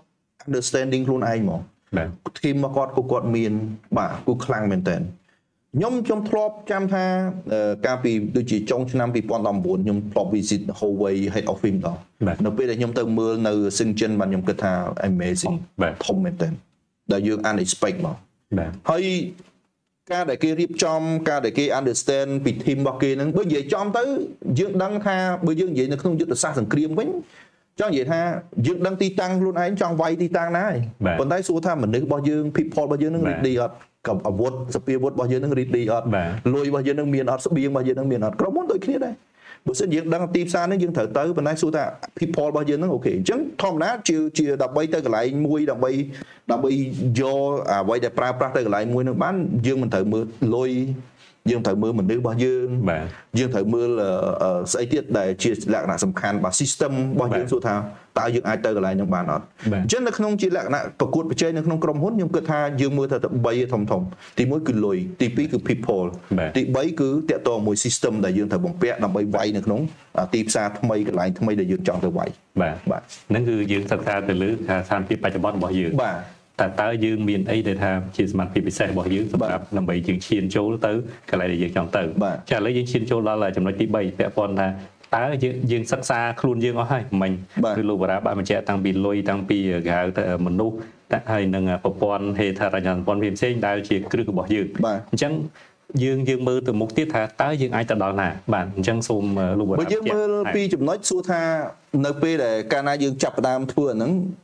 [0.47, 1.61] understanding ខ្លួនឯងហ្មង
[1.97, 3.53] បាទធីមរបស់គាត់ក៏គាត់មាន
[3.99, 4.97] បាទគឺខ្លាំងមែនតើ
[5.77, 7.05] ខ្ញុំខ្ញុំធ្លាប់ចាំថា
[7.53, 14.73] អឺកាលពីដូចជាចុងឆ្នាំ2019ខ្ញុំធ្លាប់ visit Huawei head office ដល់បាទនៅពេលដែលខ្ញុំទៅមើលនៅ Shenzhen បាទខ្ញុំគិតថា
[15.09, 16.49] amazing បាទធំមែនតើ
[17.13, 18.17] ដែលយើង unexpect មក
[18.59, 19.05] បាទហើយ
[20.13, 24.03] ការដែលគេរៀបចំការដែលគេ understand ពី team របស់គេហ្នឹងបើនិយាយចំទៅ
[24.59, 27.09] យើងដឹងថាបើយើងនិយាយនៅក្នុងយុទ្ធសាស្ត្រសង្គ្រាមវិញ
[27.81, 28.21] ចង់និយាយថា
[28.67, 33.75] យើងដឹងទីតាំងខ្លួនឯងចង់វាយទីតាំងណាហើយបាទប៉ុន្តែសួរថាមនុស្សរបស់យើង people របស់យើងហ្នឹងបាទរីករាយអត់
[34.07, 39.15] กับអាវុធសពាវុធរបស់យើងហ្នឹងរីករាយអត់បាទលុយរបស់យើងហ្នឹងមានអត់ស្បៀងរបស់យើងហ្នឹងមានអត់ក្រុមហ៊ុនដូចគ្នាដែរ
[39.67, 41.85] បើសិនយើងដឹងទីផ្សារហ្នឹងយើងត្រូវទៅប៉ុន្តែសួរថា
[42.19, 45.91] people របស់យើងហ្នឹងអូខេអញ្ចឹងធម្មតាជាជាដើម្បីទៅកន្លែងមួយដើម្បី
[46.53, 46.71] ដើម្បី
[47.21, 49.35] យកអ្វីដែលប្រើប្រាស់ទៅកន្លែងមួយហ្នឹងបាន
[49.67, 50.25] យើងមិនត្រូវមើល
[50.55, 50.71] លុយ
[51.51, 53.05] យើងត្រូវមើលមនុស្សរបស់យើងបាទ
[53.39, 54.11] យើងត្រូវមើលអឺ
[54.43, 57.75] អឺស្អីទៀតដែលជាលក្ខណៈសំខាន់បាទ system របស់យើងបាទសួរថា
[58.19, 64.03] តើយើងអាចទៅកន្លែងហ្នឹងបានអត់បាទអញ្ចឹងនៅក្នុងជាលក្ខណៈប្រកួតប្រជែងនៅក្នុងក្រុមហ៊ុនខ្ញុំគិតថាយើងមើលទៅតែ3ធំធំ
[64.39, 66.07] ទី1គឺលុយទី2គឺ people
[66.39, 69.81] បាទទី3គឺតាក់ទងមួយ system ដែលយើងត្រូវបំពាក់ដើម្បីវាយនៅក្នុង
[70.19, 72.29] អាទីផ្សារថ្មីកន្លែងថ្មីដែលយើងចង់ទៅវាយ
[72.63, 76.17] បាទបាទហ្នឹងគឺយើងសិក្សាទៅលើថាស្ថានភាពបច្ចុប្បន្នរបស់យើងបាទ
[76.61, 80.93] តើតើយើងមានអីដែលថាជាសមត្ថភាពពិសេសរបស់យើងសម្រាប់ដើម្បីយើងឈានចូលទៅ
[81.31, 84.69] កន្លែងដែលយើងចង់ទៅបាទចាឥឡូវយើងឈានចូលដល់ចំណុចទី3ពាក់ព័ន្ធថា
[85.17, 87.33] តើយើងយើងសិក្សាខ្លួនយើងអស់ហើយមិញ
[87.65, 90.75] បាទគឺលោកបារាបានបញ្ជាក់តាំងពីលុយតាំងពីគេហៅទៅមនុស្ស
[91.13, 95.33] តាហើយនឹងប្រព័ន្ធហេដ្ឋារចនាសម្ព័ន្ធផ្សេងៗដែលជាគ្រឹះរបស់យើងបាទអញ្ចឹង
[96.03, 99.25] យើងយើងមើលទៅមុខទៀតថាតើយើងអាចទៅដល់ណាបាទអញ្ចឹងសូម
[99.59, 101.43] លោកបារាបើយើងមើលបញ្ជាក់ពីចំណុចសួរថា
[102.07, 104.44] នៅពេលដែលកាលណាយើងចាប់ផ្ដើមធ្វើអាហ្នឹងច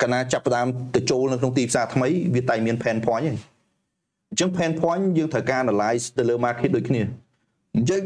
[0.00, 3.36] កាលណាចាប់ផ្ដើមទៅចូលនៅក្នុងទីផ្សារថ្មីវាតែមាន pain point ហ្នឹង
[4.30, 7.02] អញ្ចឹង pain point យើងត្រូវការ analyze ទៅលើ market ដូចគ្នា
[7.76, 8.00] អញ្ចឹង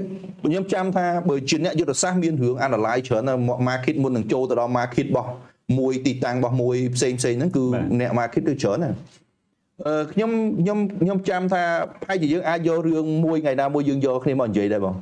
[0.44, 5.28] ខ្ញុំចាំថាបើជាអ្នកយុទ្ធសាស្ត្រមានរឿង analyze ច្រើនណាស់ market មុននឹងចូលទៅដល់ market របស់
[5.78, 7.64] មួយទីតាំងរបស់មួយផ្សេងផ្សេងហ្នឹងគឺ
[8.00, 9.21] អ្នក market គឺច្រើនណាស់អឺ
[10.12, 10.30] ខ្ញុំ
[10.60, 11.62] ខ្ញុំខ្ញុំចាំថា
[12.02, 14.94] ប្រហែលជាយើងអាចយករឿងមួយថ្ងៃណាមួយយើងយកគ្នាមកនិយាយដែរបង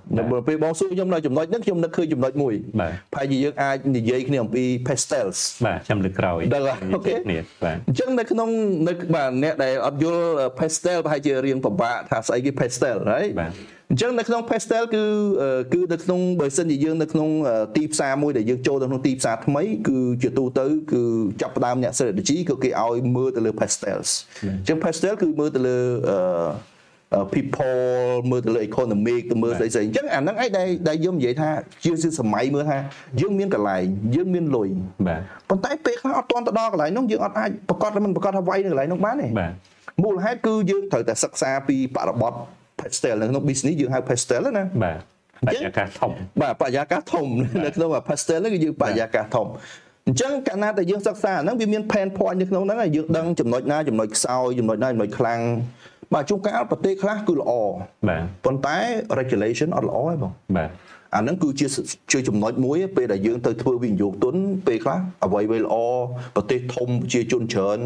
[0.49, 8.49] ពេលបងសួរខ្ញុំនៅចំណុចហ្នឹងខ្ញុំនឹកឃើញចំណុចមួយបាទប្រហែលជាយើងអាចនិយាយគ្នាអំពី pastels បាទចាំលើកក្រោយដឹងហើយអូខេគ្នាបាទអញ្ចឹងនៅក្នុង
[8.89, 10.23] នៅបាទអ្នកដែលអត់យល់
[10.59, 13.53] pastel ប្រហែលជារៀងពិបាកថាស្អីគេ pastel ហើយបាទ
[13.91, 15.03] អញ្ចឹងនៅក្នុង pastel គឺ
[15.43, 21.03] អឺគឺនៅក្នុងបើសិនជាយើងនៅក្នុងអឺទីផ្សារមួយដែលយើងចូលទៅក្នុងទីផ្សារថ្មីគឺជាទូទៅគឺ
[21.43, 24.09] ចាប់ផ្ដើមអ្នក strategy គឺគេឲ្យមើលទៅលើ pastels
[24.43, 25.79] អញ្ចឹង pastel គឺមើលទៅលើ
[26.09, 26.17] អឺ
[27.15, 27.79] អឺ people
[28.31, 31.51] មើលទៅលើ economic ទៅមើលស្អីស្អីអញ្ចឹងអាហ្នឹងឯងដែលដែលយើងនិយាយថា
[31.85, 32.79] ជាសម័យមើលថា
[33.21, 33.85] យើងមានកន្លែង
[34.15, 34.69] យើងមានលុយ
[35.09, 39.53] បាទប៉ុន្តែពេលខ្លះអត់ទាន់ទៅដល់កន្លែងនោះយើងអត់អាចប្រកាសមិនប្រកាសថាវាយនៅកន្លែងនោះបានទេបាទ
[40.03, 42.33] មូលហេតុគឺយើងត្រូវតែសិក្សាពីបរិបទ
[42.81, 45.01] pastel នៅក្នុង business យើងហៅ pastel ណាបាទ
[45.47, 46.11] បរិយាកាសធំ
[46.43, 47.27] បាទបរិយាកាសធំ
[47.65, 49.47] នៅក្នុង pastel ហ្នឹងគឺយើងបរិយាកាសធំ
[50.07, 55.41] អញ្ចឹងកាលណាតែយើងសិក្សាអាហ្នឹងវាមាន pain point នៅក្នុងហ្នឹងហើយយើងដឹងចំណុចណាចំណុចខ្សោយចំណុចណាចំណុចខ្លាំង
[56.15, 57.53] បាទជួនកាលប្រទេសខ្លះគឺល្អ
[58.09, 58.79] បាទប៉ុន្តែ
[59.19, 60.71] regulation អត់ល្អទេបងបាទ
[61.15, 61.67] អាហ្នឹងគឺជា
[62.13, 64.35] ជាចំណុចមួយពេលដែលយើងទៅធ្វើវិនិយោគទុន
[64.67, 65.75] ពេលខ្លះអ្វីៗល្អ
[66.37, 67.81] ប្រទេសធំជាជនច្រើន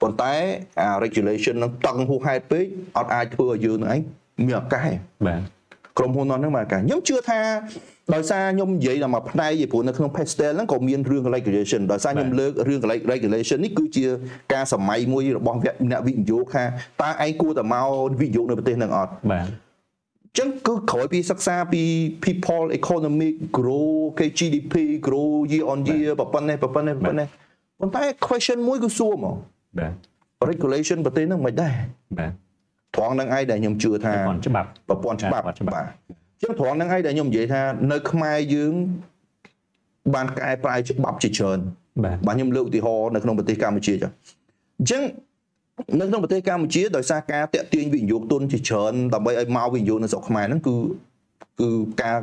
[0.00, 0.32] ប៉ុន្តែ
[0.80, 2.64] អា regulation ហ្នឹងតឹងហួសហេតុពេក
[2.98, 4.00] អត់អាចធ្វើឲ្យយើងហ្នឹងឯង
[4.46, 4.92] មានឱកាសទេ
[5.26, 5.40] បាទ
[5.98, 7.40] ក្រុមហ៊ុនអស់ហ្នឹងមកឱកាសខ្ញុំជឿថា
[8.14, 12.80] ដោយសារខ្ញុំនិយាយដល់មួយផ្នែកពីព្រោះនៅក្នុង pastel ហ្នឹងក៏មានរឿង regulation ដោយសារខ្ញុំលើករឿង
[13.12, 14.06] regulation នេះគឺជា
[14.54, 15.56] ការសម័យមួយរបស់
[15.90, 16.64] អ្នកវិនិយោគថា
[17.02, 17.86] តើឯងគួរតែមក
[18.20, 19.46] វិនិយោគនៅប្រទេសហ្នឹងអត់បាទ
[20.38, 21.82] ចឹងគឺក្រោយពីសិក្សាពី
[22.24, 24.74] people economic grow គេ GDP
[25.06, 27.26] grow year on year ប៉ុណ្ណេះប៉ុណ្ណេះប៉ុណ្ណេះ
[27.80, 29.36] ប៉ុន្តែ question មួយគឺសួរមក
[29.78, 29.92] បាទ
[30.50, 31.74] regulation ប្រទេសហ្នឹងមិនដែរ
[32.18, 32.32] បាទ
[32.96, 35.86] ត្រង់ហ្នឹងឯងដែលខ្ញុំជឿថាប្រព័ន្ធច្បាប់ប្រព័ន្ធច្បាប់ប្រព័ន្ធច្បាប់បាទ
[36.42, 37.62] ចឹងត្រង់ហ្នឹងឯងដែលខ្ញុំនិយាយថា
[37.92, 38.72] នៅខ្មែរយើង
[40.14, 41.58] បានកែប្រែច្បាប់ជាច្រើន
[42.04, 44.12] បាទបាទខ្ញុំលើកឧទាហរណ៍នៅក្នុងប្រទេសកម្ពុជាចឹង
[44.78, 45.02] អញ្ចឹង
[46.00, 50.74] នៅក្នុងប្រទេសកម្ពុជាដោយសារការតាក់ទាញវិនិយោគទុនជាច្រើនដើម្បីឲ្យមកវិនិយោគនៅស្រុកខ្មែរហ្នឹងគឺ
[51.60, 51.68] គឺ
[52.02, 52.18] ការ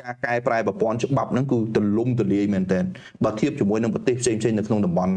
[0.00, 2.84] ការកែប្រែប្រព័ន្ធច្បាប់ហ្នឹងគឺទលំទលាយមែនទែន
[3.24, 5.14] បើធៀបជាមួយនឹងប្រទេសផ្សេងៗនៅក្នុងតំបន់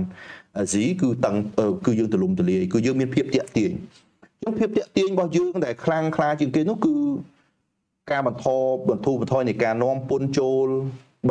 [0.58, 3.72] អាស៊ីគឺតឹងអឺគឺយើងទលំទលាយគឺយើងមានភាពតាក់ទាញ
[4.41, 6.93] អញ្ចឹងភាពតាក់ទាញរបស់យើងដែលខ្លាំងក្លាជាងគេនោះគឺ
[8.12, 8.45] ការបន្ថ
[8.89, 10.68] បន្ធូរបន្ថយនៃការនាំពន្ធចូល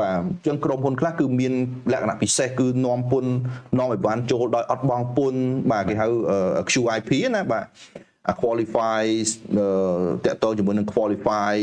[0.01, 1.53] បាទអញ្ចឹងក្រុមហ៊ុនខ្លះគឺមាន
[1.93, 3.33] លក្ខណៈពិសេសគឺនាំពន្ធ
[3.79, 7.65] នាំឲ្យបានចូលដោយអត់បង់ពន្ធបាទគេហៅអឺ QIP ណាបាទ
[8.29, 9.03] អា qualify
[9.57, 9.67] អឺ
[10.27, 11.55] តកតងជាមួយនឹង qualify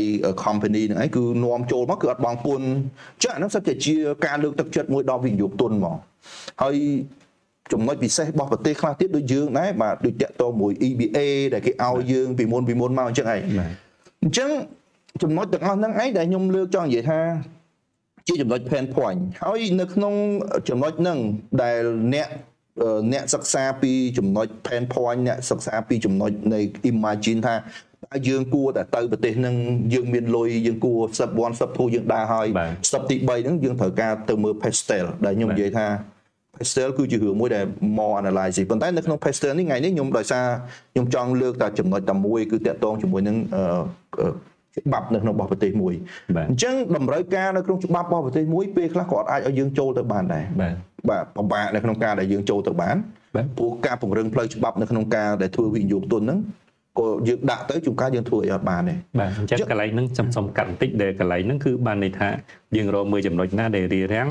[0.44, 3.94] company ហ្នឹងឯងគឺនាំចូលមកគឺអត់បង់ពន្ធអញ្ចឹងអាហ្នឹងសិតតែជា
[4.26, 5.96] ការលើកទឹកចិត្តមួយដល់វិនិយោគទុនហ្មង
[6.62, 6.76] ហើយ
[7.72, 11.18] ចំណុចពិសេសរបស់ប្រទេសខ្លះទៀតដូចយើងដែរបាទដូចតកតងមួយ EBA
[11.54, 13.70] ដែលគេឲ្យយើងពីមុនពីមុនមកអញ្ចឹងឯងបាទ
[14.22, 14.50] អញ្ចឹង
[15.22, 17.20] ចំណុចទាំងអស់ហ្នឹងឯងដែលខ្ញុំលើកចង់និយាយថា
[18.28, 20.14] ជាចំណុច pain point ហើយនៅក្នុង
[20.68, 21.18] ចំណុចហ្នឹង
[21.62, 21.82] ដែល
[22.14, 22.28] អ្នក
[22.80, 26.60] អឺអ្នកសិក្សាពីចំណុច pain point អ្នកសិក្សាពីចំណុចនៃ
[26.90, 29.54] imagine ថាតើយើងគួរតែទៅប្រទេសហ្នឹង
[29.94, 35.86] យើងមានលុយយើងគួរសឹប1សឹប2យើងដើរហើយបាទសឹបទី3ហ្នឹងយើងត្រូវការទៅមើល pastel ដែលខ្ញុំបាទនិយាយថា
[36.60, 37.64] pastel គឺជារឿងមួយដែល
[37.98, 40.44] more analyze ទេប៉ុន្តែនៅក្នុង pastel នេះថ្ងៃនេះខ្ញុំដោយសារ
[40.92, 43.62] ខ្ញុំចង់លើកតែចំណុចតែមួយគឺតាក់ទងជាមួយនឹងអឺ
[44.18, 44.26] អឺ
[44.76, 45.94] ច្បាប់នៅក្នុងរបស់ប្រទេសមួយ
[46.36, 50.74] បាទអញ្ចឹងតម្រូវការនៅក្នុងច្បាប់របស់ប្រទេសមួយពេលខ្លះក៏អត់អាចឲ្យយើងចូលទៅបានដែរបាទ
[51.10, 52.96] បាទពិបាកនៅក្នុងការដែលយើងចូលទៅបាន
[53.36, 56.38] បាទព្រោះការពង្រឹងផ្លូវច្បាប់នៅក្នុងការដែលធ្វើវិនិយោគទុនហ្នឹង
[56.98, 62.28] ក៏យើងដាក់ទៅជួនកាលយើងធ្វើឲ្យអត់បានទេបាទអញ្ចឹងកន្លែងហ្នឹងខ្ញុំសុំកាត់បន្តិចដែលកន្លែងហ្នឹងគឺបានន័យថា
[62.76, 64.28] យើងរកមើលចំណុចណាដែលរារាំង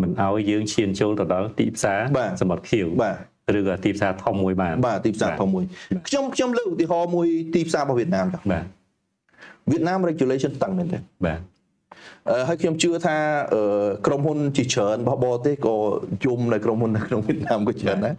[0.00, 3.16] មិនឲ្យយើងឈានចូលទៅដល់ទីផ្សារបាទសមុទ្រខៀវបាទ
[3.58, 5.64] ឬក៏ទីផ្សារធំមួយបានបាទទីផ្សារធំមួយ
[6.08, 8.64] ខ្ញុំខ្ញុំលើកឧទាហរណ៍មួយទីផ្សាររបស់វៀតណាមចុះបាទ
[9.70, 11.38] វៀតណាម regulation តឹងមែនទេបាទ
[12.30, 13.16] អឺហើយខ្ញុំជឿថា
[13.54, 13.62] អឺ
[14.06, 15.76] ក្រុមហ៊ុនជាច្រើនរបស់បរទេសក៏
[16.24, 18.14] យំនៅក្រុមហ៊ុននៅក្នុងវៀតណាមក៏ច្រើនដែរ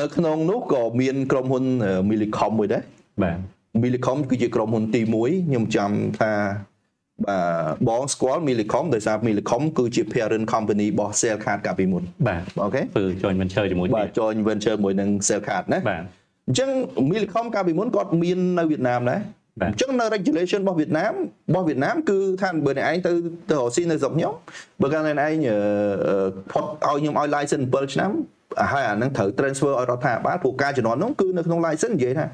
[0.00, 1.64] នៅក្នុងនោះក៏មានក្រុមហ៊ុន
[2.08, 2.82] Millicom មួយដែរ
[3.22, 3.38] បាទ
[3.82, 6.30] Millicom គឺជាក្រុមហ៊ុនទី1ខ្ញុំចាំថា
[7.26, 7.38] បា
[7.72, 15.08] ទបងស្គាល់ Millicom ដោយសារ Millicom គឺជា parent company របស់ Cellcard កាលពីមុនបាទអូខេធ្វើ joint venture ជាមួយបាទនេះ joint venture មួយនឹង
[15.28, 16.02] Cellcard ណាបាទ
[16.48, 16.70] អញ្ចឹង
[17.10, 19.20] Millicom កាលពីមុនគាត់មាននៅវៀតណាមដែរ
[19.60, 21.12] បាទអញ្ចឹងនៅ regulation របស់វៀតណាម
[21.50, 23.12] របស់វៀតណាមគឺថាបើអ្នកឯងទៅ
[23.50, 24.32] ទៅរកស៊ីនៅស្រុកខ្ញុំ
[24.82, 25.56] បើកាលណាអ្នកឯងអឺ
[26.06, 28.10] អឺផុតឲ្យខ្ញុំឲ្យ license 7ឆ្នាំ
[28.72, 32.26] ហើយអាហ្នឹងត្រូវ transfer ឲ្យរដ្ឋាភិបាលព្រោះការជំនាន់នោះគឺនៅក្នុង license និយាយថា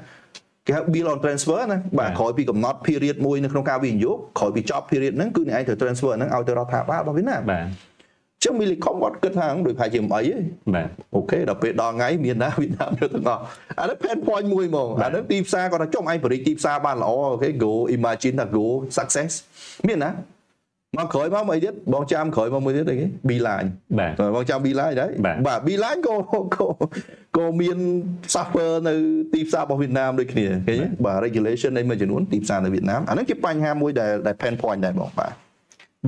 [0.67, 10.35] គេហៅ bill on transfer ណាបាទក្រោយពីកំណត់ period មួយនៅក្នុងការវិនិយោគក្រោយពីចប់ period ហ្នឹងគឺអ្នកឯងត្រូវ transfer ហ្នឹងឲ្យទៅរដ្ឋាភិបាលរបស់វៀតណាមបាទអចឹង Millicom គាត់គិតថាដូចប្រហែលជាមិនអីទេ
[10.75, 13.41] បាទអូខេដល់ពេលដល់ថ្ងៃមានណាវៀតណាមយកទាំងអស់
[13.79, 18.65] អានេះ pain point មួយហ្មងអានេះទីផ្សារគាត់ថាចុះឯងបរិយាទីផ្សារបានល្អអូខេ go imagine ថា go
[18.97, 19.31] success
[19.87, 20.09] មានណា
[20.97, 23.67] មកក្រោយមកមួយទៀតបងចាំក្រោយមកមួយទៀតអីគេ B line
[23.99, 26.15] បាទបងចាំ B line ដែរបាទបាទ B line ក៏
[26.55, 26.67] ក៏
[27.37, 27.77] ក៏មាន
[28.33, 28.93] suffer នៅ
[29.33, 30.75] ទីផ្សាររបស់វៀតណាមដូចគ្នាឃើញទេ
[31.05, 35.33] បាទ regulation នៃមួយចំនួនទីផ្សារនៅវៀតណាមអាហ្នឹងជាបញ្ហាមួយដែលដែល pain point ដែរបងបាទ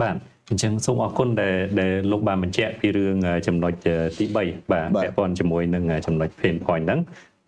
[0.01, 0.15] បាទ
[0.49, 4.37] អញ្ចឹងសូមអរគុណដែលដែលលោកបានបញ្ជាក់ពីរឿងអឺចំណុចអឺទី3
[4.71, 6.99] បាទបាទពាក់ព័ន្ធជាមួយនឹងអឺចំណុច pain point ហ្នឹង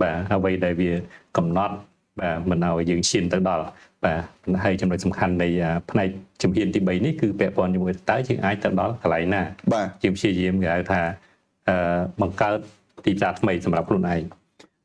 [0.01, 0.91] បាទអ្វីដែលវា
[1.37, 1.75] កំណត់
[2.19, 3.65] បាទមិនឲ្យយើងឈានទៅដល់
[4.05, 4.21] បាទ
[4.63, 6.09] ហើយចំណុចសំខាន់នៃអឺផ្នែក
[6.41, 9.41] ជំហានទី3នេះគឺពាក់ព័ន្ធជាមួយតើយើងអាចទៅដល់កន្លែងណា
[9.73, 11.01] បាទជាព្យាយាមគេហៅថា
[11.69, 12.57] អឺបង្កើត
[13.05, 14.21] ទីផ្សារថ្មីសម្រាប់ខ្លួនឯង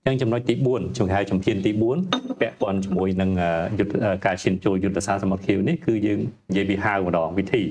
[0.08, 1.70] អញ្ចឹងចំណុចទី4ជំហរជំហានទី
[2.06, 6.18] 4ពាក់ព័ន្ធជាមួយនឹងអឺយុទ្ធអឺការឈានចូលយុទ្ធសាស្ត្រសមុទ្រខៀវនេះគឺយើង
[6.50, 7.62] និយាយពីហៅម្ដងវិធី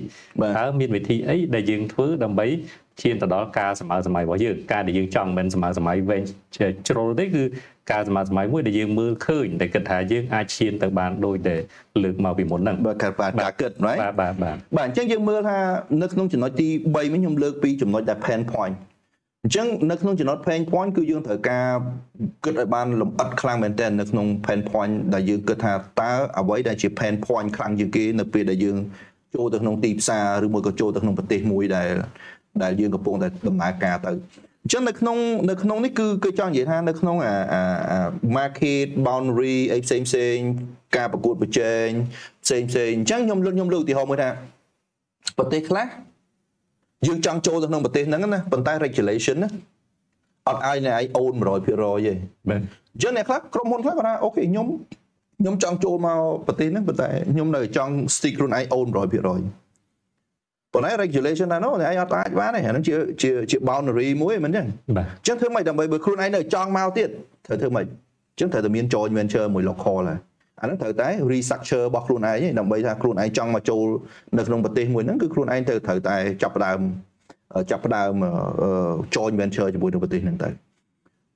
[0.41, 2.47] បាទតើមានវិធីអីដែលយើងធ្វើដើម្បី
[3.01, 6.23] ឈានទៅដល់ការសម័យសម័យរបស់យើងការដែលយើងចង់មិនសម័យសម័យវែង
[6.87, 7.43] ជ្រុលទេគឺ
[7.91, 11.55] ការសម័យសម័យមួយដែលយើងមើលឃើញដែលគិតថាយើងអាចឈានទៅបានដោយតែ
[12.03, 13.11] លើកមកពីមុនហ្នឹងបាទការ
[13.43, 15.57] ការគិត right បាទបាទបាទបាទអញ្ចឹងយើងមើលថា
[16.01, 18.75] នៅក្នុងចំណុចទី3នេះខ្ញុំលើកពីចំណុចដែល pain point
[19.45, 21.69] អញ្ចឹងនៅក្នុងចំណុច pain point គឺយើងត្រូវការ
[22.43, 28.77] គិតឲ្យបានលម្អិតខ្លាំងមែនទែននៅក្នុង pain point ដែលយើងគិតថាតើអ្វីដែលជា pain point ខ្លាំងជាងគេនៅពេលដែលយើង
[29.35, 31.87] ចូលទៅក្នុងទីផ្សារឬមួយក៏ចូលទៅក្នុងប្រទេសមួយដែល
[32.63, 34.11] ដែលយើងកំពុងតែដំណើរការទៅ
[34.63, 35.17] អញ្ចឹងនៅក្នុង
[35.49, 37.99] នៅក្នុងនេះគឺគឺចង់និយាយថានៅក្នុងអាអាអា
[38.37, 40.35] market boundary អីផ្សេងផ្សេង
[40.97, 41.87] ការប្រកួតប្រជែង
[42.45, 44.29] ផ្សេងផ្សេងអញ្ចឹងខ្ញុំលើកខ្ញុំលើកឧទាហរណ៍មួយថា
[45.37, 45.87] ប្រទេសខ្លះ
[47.07, 49.49] យើងចង់ចូលទៅក្នុងប្រទេសហ្នឹងណាប៉ុន្តែ regulation ណា
[50.47, 51.73] អត់ឲ្យអ្នកឯងអូន100%ទេ
[52.49, 52.59] បាទ
[52.93, 54.67] អញ្ចឹងអ្នកខ្លះក្រុមហ៊ុនខ្លះគាត់ថាអូខេខ្ញុំ
[55.39, 58.95] ខ្ញុំចង់ចូលមកប្រទេសហ្នឹងប៉ុន្តែខ្ញុំនៅចង់ stick ខ្លួនឯងអូន100%
[60.73, 67.09] ប៉ុន្តែ regulation ណានោះអ្នកឯងអត់អាចបានទេអាហ្នឹងជាជាជា boundary មួយមិនអញ្ចឹងបាទអញ្ចឹងធ្វើម៉េចដើម្បីបើខ្លួនឯងនៅចង់មកទៀត
[67.45, 70.19] ត្រូវធ្វើម៉េចអញ្ចឹងត្រូវតែមាន joint venture មួយ local ហើយ
[70.63, 73.85] អាហ្នឹងត្រូវតែ restructure របស់ខ្លួនឯងឯងដើម្បីថាខ្លួនឯងចង់មកចូល
[74.37, 76.79] នៅក្នុងប្រទេសមួយហ្នឹងគឺខ្លួនឯងត្រូវត្រូវតែចាប់ផ្ដើម
[77.55, 78.13] អឺចាប់ផ្ដើម
[78.61, 78.69] អឺ
[79.15, 80.49] joint venture ជាមួយនឹងប្រទេសហ្នឹងទៅ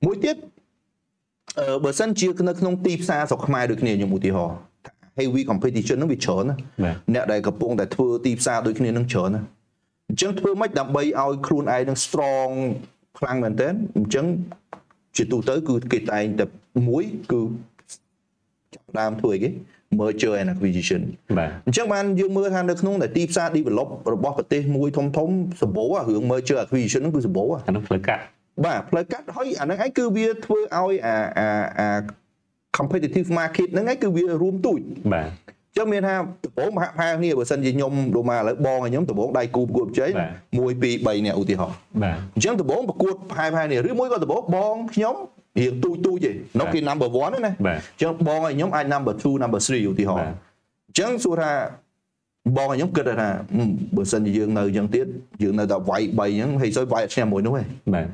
[0.06, 0.36] មួយទៀត
[1.58, 4.56] អឺបើសិនជានៅក្នុងទីផ្សារស្រុកខ្មែរដូចគ្នាខ្ញុំឧទាហរណ៍
[4.86, 6.54] ថា heavy competition ហ្នឹងវាច្រើនណា
[6.84, 9.42] បាទអ្នកដែលកំពុងតែធ្វើទីផ្សារដូចគ្នានឹងច្រើនណា
[10.08, 12.52] អញ្ចឹងធ្វើម៉េចដើម្បីឲ្យខ្លួនឯងនឹង strong
[13.18, 14.26] ខ្លាំងមែនទែនអញ្ចឹង
[15.16, 16.44] ជាទូទៅគឺគេតែងតែ
[16.88, 19.50] មួយគឺចាប់ផ្ដើមធ្វើអីគេ
[20.00, 21.02] merger and acquisition
[21.38, 25.28] បាទអញ្ចឹងបានយើងមើលថានៅក្នុងតែទីផ្សារ develop របស់ប្រទេសមួយធំធំ
[25.62, 28.22] សម្បូរអារឿង merger acquisition ហ្នឹងគឺសម្បូរហ៎អានោះផ្លូវកាត់
[28.64, 31.88] បាទផ្លូវកាត់ហើយអាហ្នឹងឯងគឺវាធ្វើឲ្យអាអាអា
[32.78, 34.80] competitive market ហ្នឹងឯងគឺវារួមទូច
[35.14, 35.28] បាទ
[35.76, 36.14] ចឹងមានថា
[36.44, 45.14] ដំបងមហាផាគ្នាបើសិនជាខ្ញុំដូចមកឥឡូវបងឲ្យខ្ញុំដំបងដៃគូប្រកួតប្រជែងបាទ1 2 3អ្នកឧទាហរណ៍បាទអញ្ចឹងដំបងប្រកួតផាផាគ្នាឬមួយក៏ដំបងបងខ្ញុំ
[45.60, 50.34] រៀងទូចទូចទេនោះគេ number 1ហ្នឹងណាបាទអញ្ចឹងបងឲ្យខ្ញុំអាច number 2 number 3ឧទាហរបាទណ៍
[50.86, 51.52] អញ្ចឹងសួរថា
[52.56, 53.28] បងឲ្យខ្ញុំគិតថាហឹ
[53.66, 55.06] មបើសិនជាយើងនៅអញ្ចឹងទៀត
[55.42, 57.62] យើងនៅតែវាយ3អញ្ចឹងហើយសុយវាយអត់ឈ្នះមួយនោះទេ
[57.94, 58.06] បាទ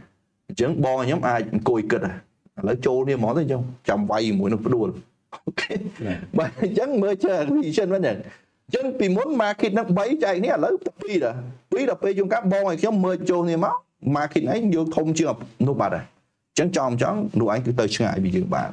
[0.49, 2.16] អញ្ចឹងបងឲ្យខ្ញុំអាចអង្គុយគិតហ่ะ
[2.59, 4.88] ឥឡូវចូលនេះហ្មងទៅអញ្ចឹងចាំវាយជាមួយនឹងផ្ដួល
[5.34, 5.74] អូខេ
[6.38, 11.34] បាទអញ្ចឹងមើលចេះ acquisition ហ្នឹងអញ្ចឹងពីមុន market ហ្នឹង3ចែកនេះឥឡូវតែ2ដែរ
[11.86, 13.74] 2ដល់ពេលជួនកាលបងឲ្យខ្ញុំមើលចូលនេះមក
[14.16, 15.34] market ហ្នឹងយើងធំជាង
[15.68, 18.70] នោះបាត់ហើយអញ្ចឹងចង់ចង់នោះឯងគឺទៅឆ្ងាយពីយើងបាន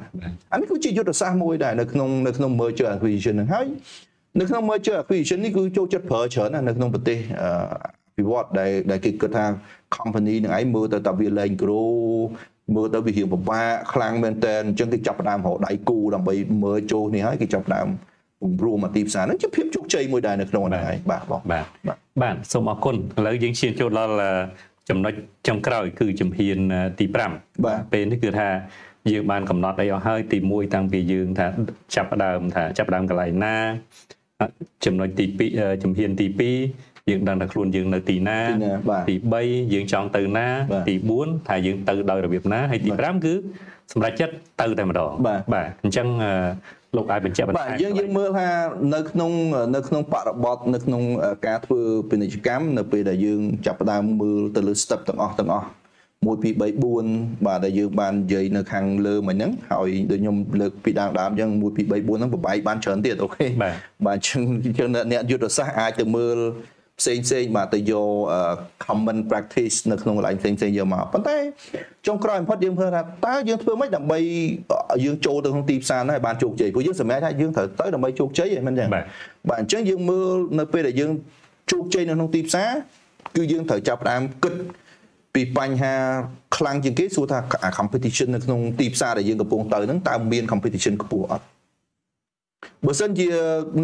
[0.52, 3.66] អានេះគឺជាយុទ្ធសាស្ត្រមួយដែរនៅក្នុងនៅក្នុង merger acquisition ហ្នឹងហើយ
[4.40, 9.44] នៅក្នុង merger acquisition នេះគឺចូលចិត្តប្រើច្រើនណាស់នៅក្នុងប្រទេសអឺពិវត្តដែលដែលគេគិតថា
[9.96, 11.92] company នឹងឯងមើលទៅតែវាលែង grow
[12.74, 17.88] មើលទៅវារៀងពិបាកខ្លាំងមែនតើអញ្ចឹងគេចាប់ផ្ដើមរកដៃគូដើម្បីមើលចូលនេះហើយគេចាប់ផ្ដើម
[18.40, 24.30] ពង្រួមមកទីផ្សារហ្នឹងជាភាពជោគជ័យមួយដែរនៅក្នុងហ្នឹងហើយបាទបងបាទបាទបាទសូមអរគុណឥឡូវយើងឈានចូលដល់អឺ
[24.88, 25.12] ចំណុច
[25.48, 27.16] ចុងក្រោយគឺជំហានអឺទី5
[27.64, 28.48] បាទពេលនេះគឺថា
[29.12, 31.46] យើងបានកំណត់អីអស់ហើយទី1តាំងពីយើងថា
[31.94, 33.56] ចាប់ផ្ដើមថាចាប់ផ្ដើមកន្លែងណា
[34.40, 34.46] អឺ
[34.84, 36.26] ចំណុចទី2អឺជំហានទី
[36.68, 39.14] 2យើងដឹងថាខ្លួនយើងនៅទីណាទីណាបាទទី
[39.44, 43.34] 3យើងចង់ទៅណាបាទទី4ថាយើងទៅដោយរបៀបណាហើយទីបាទ5គឺ
[43.92, 46.32] សម្រាប់ចិត្តទៅតែម្ដងបាទបាទអញ្ចឹងអឺ
[46.96, 48.48] លោកអាចបញ្ជាក់បន្ថែបាទមយើងយើងមើលថា
[48.94, 49.30] នៅក្នុង
[49.74, 51.02] នៅក្នុងបរិបទនៅក្នុង
[51.46, 51.80] ការធ្វើ
[52.10, 55.66] ពាណិជ្ជកម្មនៅពេលដែលយើងចាប់ផ្ដើមមើលទៅលើ step ទាំងអស់ទាំងអស់
[56.22, 56.62] 1 2 3
[56.98, 63.74] 4បាទដែលយើងបាននិយាយនៅខាងលើមិញហ្នឹងហើយដូចខ្ញុំលើកពីដើមដើមអញ្ចឹង1 2 3 4ហ្នឹងប្របែកបានច្រើនទៀតអូខេបាទ
[64.06, 66.38] បាទអញ្ចឹងអញ្ចឹងអ្នកយុទ្ធសាស្ត្រអាចទៅមើល
[67.02, 68.40] ផ្សេងផ្សេងបាទទៅយកអឺ
[68.86, 71.36] common practice នៅក្នុងកន្លែងផ្សេងផ្សេងយកមកប៉ុន្តែ
[72.06, 74.18] ចុងក្រោយបំផុតយើងមើលថាតើយើងធ្វើម៉េចដើម្បី
[75.04, 79.04] យើងចូលទៅក្នុងទីផ្សារហ្នឹងឲ្យបានជោគជ័យព្រោះយើងសម្រេចថាយើងត្រូវទៅដើម្បីជោគជ័យហ្នឹងមិនចឹងបាទ
[79.48, 81.10] បាទអញ្ចឹងយើងមើលនៅពេលដែលយើង
[81.72, 82.70] ជោគជ័យនៅក្នុងទីផ្សារ
[83.36, 84.54] គឺយើងត្រូវចាប់ផ្ដើមគិត
[85.34, 85.94] ពីបញ្ហា
[86.56, 91.44] ខ្លាំងជាងគេសួរថាអា competition នៅក្នុងទីផ្សារដែលយើងកំពុងទៅហ្នឹងតើមាន competition ខ្ពស់អត់
[92.86, 93.28] បើសិនជា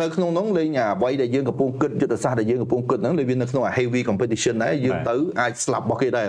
[0.03, 6.27] នៅក្នុងនោះលេងអ្វីដែលយើងកំពុងគិតយុទ្ធសាស្ត្រដែលយើងកំពុងគិតហ្នឹងលេងវានៅក្នុង heavy competition ដែរយើងទៅអាចស្លាប់របស់គេដែរ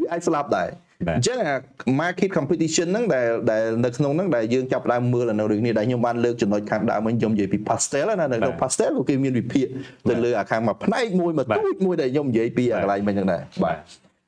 [0.00, 0.68] វាអាចស្លាប់ដែរ
[1.08, 1.54] អញ្ចឹងអា
[2.00, 9.66] market competition ហ្នឹងដែលដែលនៅក្នុងហ្នឹងដែលយើងចាប់ដើមមើលនៅរឿងនេះដែលខ្ញុំបានលើកចំណុចខាងដើមវិញខ្ញុំនិយាយពី pastel ណានៅក្នុង pastel ក៏គេមានវិភាគ
[10.08, 13.76] ទៅលើអាខាងមួយផ្នែកមួយមួយទូចមួយដែលខ្ញុំនិយាយពីអាកន្លែងមិញហ្នឹងដែរបាទ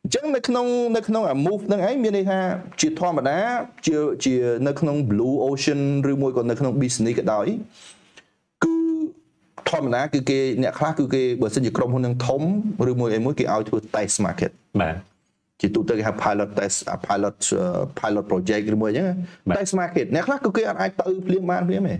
[0.04, 2.38] អញ្ចឹងនៅក្នុងនៅក្នុងអា move ហ្នឹងឯងមានន័យថា
[2.80, 3.38] ជាធម្មតា
[3.86, 4.34] ជាជា
[4.66, 5.80] នៅក្នុង blue ocean
[6.10, 7.46] ឬមួយក៏នៅក្នុង business ក៏ដោយ
[8.64, 8.74] គឺ
[9.70, 12.42] ធម្មតាគឺគេអ្នកខ្លះគឺគេបើសិនជាក្រុមហ៊ុននឹងធំ
[12.90, 14.96] ឬមួយអីមួយគេឲ្យធ្វើ test market បាទ
[15.60, 17.36] ជាទូទៅគេហៅ pilot test pilot
[17.98, 19.08] pilot project ឬមួយអញ្ចឹង
[19.56, 21.96] test market អ្នកខ្លះគឺគេអត់អាចទៅភ្លាមបានភ្លាមទេ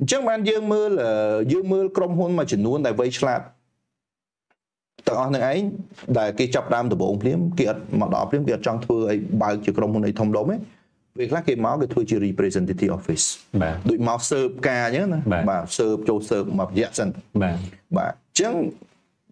[0.00, 0.90] អញ្ចឹងបានយើងមើល
[1.52, 3.40] យើងមើលក្រុមហ៊ុនមួយចំនួនដែលវៃឆ្លាត
[5.08, 5.60] ទាំងអស់នឹងឯង
[6.18, 10.56] ដែលគេចាប់ដើមដំបូងភ្លាមគេអត់មកដល់ភ្លាមគេអត់ចង់ធ្វើឲ្យបើកជាក្រុមហ៊ុនអីធំដុំទេ
[11.16, 13.26] ពេលខ្លះគេមកគេធ្វើជា representative office
[13.62, 17.08] បាទដូចមក serve ការអញ្ចឹងណាបាទ serve ចូល serve មករយៈសិន
[17.42, 17.58] បាទ
[17.96, 18.54] បាទអញ្ចឹង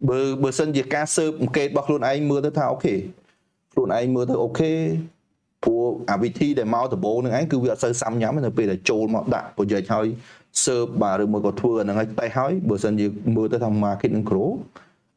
[0.08, 2.94] បើបើសិនជាការ serve អង្កេតរបស់ខ្លួនឯងមើលទៅថាអូខេ
[3.72, 4.72] ខ្លួនឯងមើលទៅអូខេ
[5.64, 10.06] ព្រោះអាវិធីដែលមកដំបូងនឹងឯងគឺវាអត់សូវសាំញ៉ាំទេនៅពេលដែលចូលមកដាក់ project ហើយ
[10.64, 13.06] serve បាទឬមួយក៏ធ្វើអាហ្នឹងឲ្យតែហើយបើសិនជា
[13.36, 14.50] មើលទៅថា market នឹង grow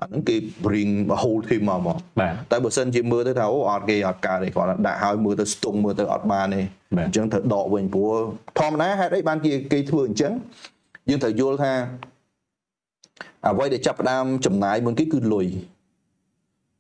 [0.04, 0.36] អាហ្នឹងគេ
[0.66, 6.62] bring a whole team មកមកបាទតែបើសិនជាមើលទៅថាអូអត់គេអត់កើតទេគាត់ដាក់ឲ្យមើលទៅស្ទង់មើលទៅអត់បានទេ
[7.06, 8.14] អញ្ចឹងត្រូវដកវិញព្រោះ
[8.60, 10.32] ធម្មតាហេតុអីបានគេគេធ្វើអញ្ចឹង
[11.10, 11.74] យើងត្រូវយល់ថា
[13.48, 15.48] អ្វីដែលចាប់ផ្ដើមចំណាយមុនគេគឺលុយ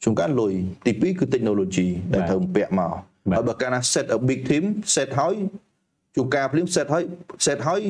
[0.03, 0.53] ជួនកាលលុយ
[0.85, 2.91] ទី2គឺ technology ដែលត្រូវពាក់មក
[3.31, 4.63] ហើយបើកាលណា set a big team
[4.95, 5.35] set ហើយ
[6.15, 7.03] ជួនកាលភ្លាម set ហើយ
[7.45, 7.81] set ហើយ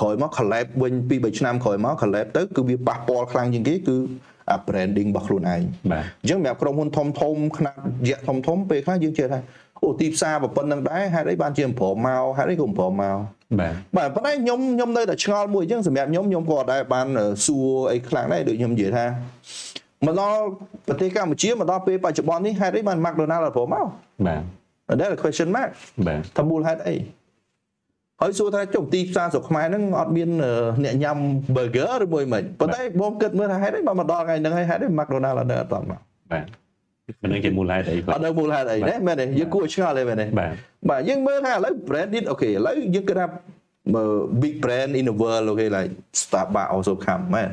[0.00, 3.96] ក្រោយមក collab វិញពី3ឆ្នាំក្រោយមក collab ទៅគឺវាប៉ះពាល់ខ្លាំងជាងគេគឺ
[4.39, 7.76] អា branding របស់ខ្លួនឯងបាទអញ្ចឹងសម្រាប់ក្រុមហ៊ុនធំធំខ្នាត
[8.08, 9.40] យៈធំធំពេលខ្លះយើងជឿថា
[9.84, 13.16] អូទីផ្សារប៉ុណ្្នឹងដែរហេតុអីបានជាប្រមមកហេតុអីក៏ប្រមមក
[13.60, 17.06] បាទបាទប៉ុន្តែខ្ញុំខ្ញុំនៅតែឆ្ងល់មួយអញ្ចឹងសម្រាប់ខ្ញុំខ្ញុំក៏អត់ដែរបាន
[17.46, 19.06] សួរអីខ្លាំងដែរដូចខ្ញុំនិយាយថា
[20.06, 20.40] មកដល់
[20.88, 23.86] ប្រទេសកម្ពុជាមកដល់ពេលបច្ចុប្បន្ននេះហេតុអីបាន McDonald អត់ប្រមមក
[24.26, 24.42] បាទ
[25.00, 25.70] That a question mark
[26.06, 26.96] បាទថាមូលហេតុអី
[28.22, 30.28] ហើយសួរថាចុះទីផ្សារស្រុកខ្មែរហ្នឹងអត់មាន
[30.84, 31.16] អ្នកញ៉ាំ
[31.56, 36.00] burger ឬមួយមិនប៉ុន្តែបងគិតមើលថាហេតុអីបើមកដល់ថ្ងៃហ្នឹងហើយហេតុអី McDonald អត់នៅអត់មក
[36.32, 36.44] បាទ
[37.22, 40.50] មិននឹងជាមូលហេតុអីគាត់អត់នៅមូលហេតុអីទេមែនទេយើងគួរឆ្ងល់ទេមែនទេបាទ
[40.90, 43.26] បាទយើងមើលថាឥឡូវ brand នេះអូខេឥឡូវយើងគិតថា
[44.42, 45.92] big brand in the world អូខេ like
[46.22, 47.48] Starbucks also come មែន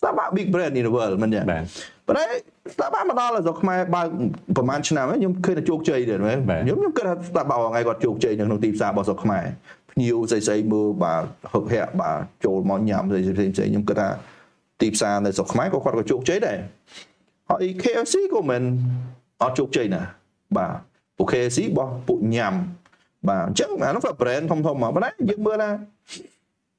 [0.00, 1.62] Starbucks big brand in the world មិនទេបាទ
[2.08, 2.26] ប៉ុន្តែ
[2.74, 4.02] Starbucks មកដល់ស្រុកខ្មែរបើ
[4.56, 9.44] ប្រហែលឆ្នាំខ្ញុំឃើញតែជោគជ័យទេមែនខ្ញុំខ្ញុំគិតថា Starbucks ថ្ងៃគាត់ជោគជ័យនៅក្នុងទីផ្សាររបស់ស្រុកខ្មែរ
[9.90, 14.08] ភ្ញៀវស្អីស្អីមើលបាទហឹកហាក់បាទចូលមកញ៉ាំស្អីផ្សេងផ្សេងខ្ញុំគិតថា
[14.80, 16.58] ទីផ្សារនៅស្រុកខ្មែរក៏គាត់ក៏ជោគជ័យដែរ
[17.50, 18.62] ហើយ KFC ក៏មិន
[19.42, 20.02] អត់ជោគជ័យណា
[20.56, 20.72] បាទ
[21.16, 22.54] ពួក KFC របស់ពួកញ៉ាំ
[23.28, 25.70] បាទអញ្ចឹងអានោះក៏ brand ធំធំមកប៉ុន្តែយើងមើលថា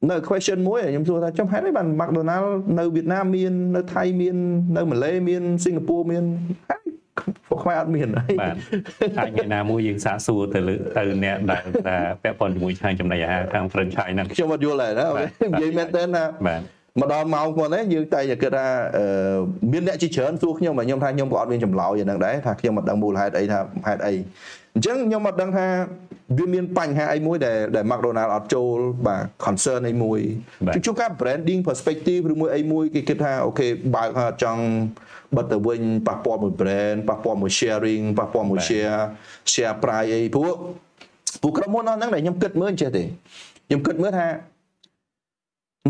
[0.10, 2.48] នៅ question មួយខ្ញុំសួរថាចំហេតុអីបាន McDonald
[2.80, 4.38] នៅវៀតណាមមាននៅថៃមាន
[4.78, 6.24] នៅម៉ាឡេមានសិង្ហបុរីមាន
[7.50, 8.08] ពួកខ្មែរអត់មាន
[8.42, 8.56] បាទ
[9.20, 15.08] អាចថ្ងៃណាមួយយើងសាកសួរទៅលើទៅអ្នកដែលថាពាក់ព័ន្ធជាមួយឆាយចំណីអាហារខាង franchise ហ្នឹងខ្ញុំអត់យល់ដែរណា
[15.52, 16.62] និយាយមែនតើណាបាទ
[17.00, 18.66] មកដល់ម៉ោងគាត់ហ្នឹងយើងតែតែគិតថា
[19.72, 24.14] មានអ្នកជាច្រើនសួរខ្ញុំខ្ញុំថាខ្ញុំក៏អត់មានចម្លើយយ៉ាងហ្នឹងដែរថាខ្ញុំអត់ដឹងមូលហេតុអីថាហេតុអី
[24.76, 25.66] អញ្ចឹងខ្ញុំអត់ដឹងថា
[26.38, 30.20] វាមានបញ្ហាអីមួយដែលដែល McDonald អត់ចូលបាទ concern អីមួយ
[30.86, 34.64] ជួនកាល branding perspective ឬមួយអីមួយគេគិតថាអូខេបើកអត់ចង់
[35.38, 39.02] បិទទៅវិញប៉ះពាល់មួយ brand ប៉ះពាល់មួយ sharing ប៉ះពាល់មួយ share
[39.52, 40.54] share price អីព្រោះ
[41.42, 43.04] ពួកក្រុមហ៊ុនហ្នឹងដែលខ្ញុំគិតមើលចេះទេ
[43.68, 44.28] ខ្ញុំគិតមើលថា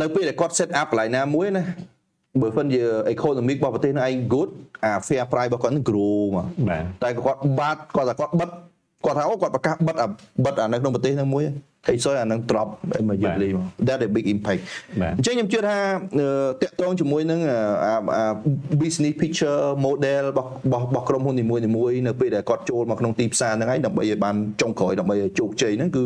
[0.01, 1.63] នៅពេលដែលគាត់ set up កន្លែងណាមួយណា
[2.41, 2.81] បើមិនជា
[3.13, 4.49] economic របស់ប្រទេសហ្នឹងឯង good
[4.83, 6.45] អា fair price របស់គាត់នឹង grow មក
[7.03, 8.49] តែគាត់បាត់គាត់ថាគាត់បិទ
[9.05, 10.07] គាត់ថាអូគាត់ប្រកាសបិទអា
[10.45, 11.43] បិទអានៅក្នុងប្រទេសហ្នឹងមួយ
[11.87, 12.69] ហើយសោះអានឹង drop
[13.09, 14.61] មកយឺតលីមក that a big impact
[15.17, 15.77] អញ្ចឹងខ្ញុំជឿថា
[16.61, 17.39] តកតងជាមួយនឹង
[18.81, 26.05] business picture model របស់របស់ក្រុមហ៊ុននីមួយៗនៅពេលដែលគាត់ចូលមកក្នុងទីផ្សារហ្នឹងហើយដើម្បីឲ្យបានចុងក្រោយដើម្បីឲ្យជោគជ័យហ្នឹងគឺ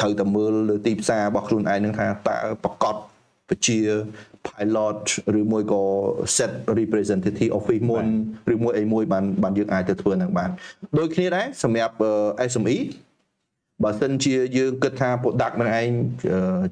[0.00, 2.96] ត្រូវតែមើលលើទីផ្សាររបស់ខ្លួនឯងហ្នឹងថាតើប្រកប
[3.48, 3.78] ពជា
[4.46, 5.00] pilot
[5.38, 5.82] ឬមួយក៏
[6.36, 8.06] set representative office មុន
[8.54, 10.50] ឬមួយអីមួយបានបានយើងអាចទៅធ្វើនឹងបាន
[10.98, 11.94] ដូចគ្នាដែរសម្រាប់
[12.52, 12.76] SME
[13.82, 15.88] បើសិនជាយើងគិតថា product នឹងឯង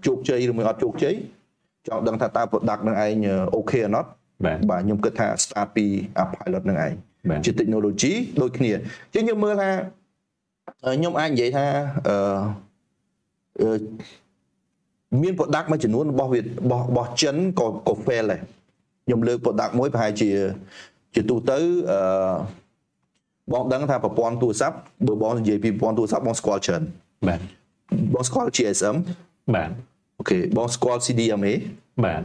[0.06, 1.14] ជោគជ័យឬមួយអត់ជោគជ័យ
[1.88, 3.14] ចង់ដឹងថាតើ product នឹងឯង
[3.54, 4.08] អូខេអត់
[4.70, 5.86] បាទខ្ញុំគិតថា start ពី
[6.34, 6.92] pilot នឹងឯង
[7.44, 8.72] ជា technology ដូចគ្នា
[9.14, 9.70] ជាងយើងមើលថា
[10.96, 11.66] ខ្ញុំអាចនិយាយថា
[12.08, 13.78] អឺ
[15.22, 18.40] មាន product មួយចំនួនរបស់វារបស់របស់ចិនក៏ក៏ fail ដែរ
[19.06, 20.30] ខ្ញុំលើក product មួយប្រហែលជា
[21.14, 21.58] ជាទូទៅ
[21.90, 21.98] អឺ
[23.52, 24.76] បងដឹងថាប្រព័ន្ធទូរស័ព្ទ
[25.06, 26.82] បើបងនិយាយពីប្រព័ន្ធទូរស័ព្ទបងស្គាល់ច្រើន
[27.28, 27.40] បាទ
[28.14, 28.96] បងស្គាល់ GSM
[29.54, 29.70] បាទ
[30.18, 31.52] OK បងស្គាល់ CDMA
[32.04, 32.22] បាទ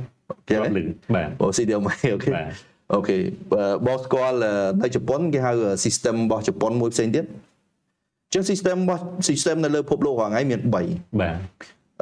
[0.47, 0.83] គេហ៎លឺ
[1.15, 2.47] បាទអូ CDMA អូខេបាទ
[2.93, 3.17] អូខេ
[3.51, 4.51] បើបងស្គាល់អឺ
[4.81, 5.51] នៅជប៉ុនគេហៅ
[5.85, 10.87] system របស់ជប៉ុនមួយផ្សេងទៀតអញ្ចឹង system របស់ system នៅលើពិភពលោករាល់ថ្ងៃមាន3បាទ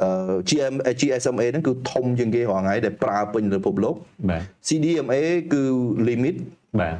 [0.02, 0.10] អឺ
[0.48, 3.94] GM GSMA ហ្នឹងគឺធំជាងគេរាល់ថ្ងៃដែលប្រើពេញលើពិភពលោក
[4.30, 5.20] បាទ CDMA
[5.52, 5.62] គឺ
[6.08, 6.36] limit
[6.80, 6.94] បាទ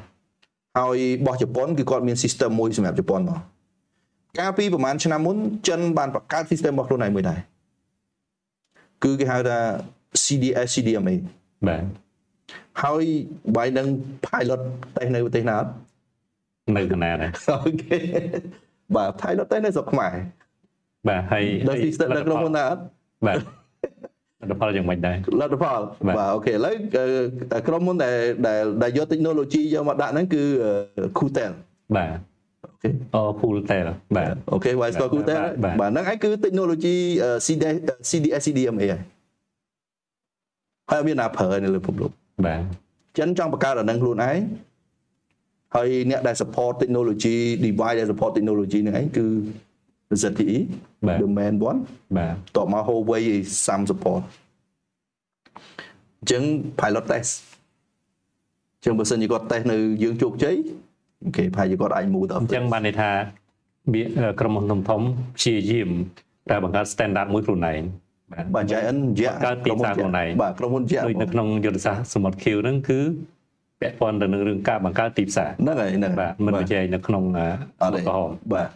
[0.79, 3.39] ហើយរបស់ជប៉ុនគឺគាត់មាន system មួយសម្រាប់ជប៉ុនមក
[4.39, 5.37] កាលពីប្រហែលឆ្នាំមុន
[5.69, 7.39] ចិនបានបង្កើត system របស់ខ្លួនឯងមួយដែរ
[9.05, 9.59] គឺគេហៅថា
[10.25, 11.15] CDS CDMA
[11.69, 11.85] បាទ
[12.83, 13.05] ហើយ
[13.57, 13.87] បាយនឹង
[14.27, 14.61] pilot
[14.97, 15.71] តេស្តនៅប្រទេសណាអត់
[16.77, 17.99] នៅកណាដែរអូខេ
[18.97, 20.15] បាទ pilot តេស្តនៅស្រុកខ្មែរ
[21.09, 22.83] បាទហើយដល់ system នៅក្នុងមុនណាអត់
[23.27, 23.39] បាទ
[24.41, 26.75] លទ្ធផលយ៉ាងម៉េចដែរលទ្ធផលបាទបាទអូខេឥឡូវ
[27.55, 28.17] អឺក្រុមហ៊ុនដែល
[28.47, 30.43] ដែលដែលយក technology យកមកដាក់ហ្នឹងគឺ
[31.19, 31.53] Qtel
[31.97, 32.11] បាទ
[32.65, 33.79] អូខេអូ cool តែ
[34.17, 37.77] បាទអូខេ Wise Core Qtel បាទបាទហ្នឹងឯងគឺ technology អឺ CDS
[38.11, 39.01] CDS CDMA ហើយ
[40.91, 42.11] ហើយអត់មានណាប្រើនៅលើពិភពលោក
[42.47, 42.61] បាទ
[43.19, 44.39] ចិនចង់បង្កើតអាហ្នឹងខ្លួនឯង
[45.77, 49.25] ហើយអ្នកដែល support technology device ដែល support technology ហ្នឹងឯងគឺ
[50.23, 50.59] ZTE
[51.07, 51.81] បាទ the main one
[52.17, 53.23] បាទតបមក Huawei
[53.65, 54.23] some support
[56.21, 56.43] អញ្ចឹង
[56.81, 57.33] pilot test
[58.77, 60.57] អញ្ចឹងបើសិនជាគាត់ test នៅយើងជោគជ័យ
[61.25, 63.11] អូខេប្រហែលជាគាត់អាច move ទៅអញ្ចឹងបានន័យថា
[63.95, 64.03] វា
[64.41, 65.01] ក្រុមហ៊ុនធំធំ
[65.37, 65.91] ព្យាយាម
[66.51, 67.83] តែបង្កើត standard មួយខ្លួនឯង
[68.33, 73.01] បាទបាទ Giant ជាបង្កើតទីផ្សារខ្លួនឯងបាទក្រុមហ៊ុនជាដូចនៅក្នុងយុទ្ធសាស្ត្រសមុទ្រ Q ហ្នឹងគឺ
[73.81, 77.41] ពាក់ព័ន្ធទៅនឹងរឿងការបង្កើតទីផ្សារហ្នឹងហើយហ្នឹងបាទមិនបញ្ចេញនៅក្នុងអ
[77.83, 78.69] អត់ទេក្រហមបាទ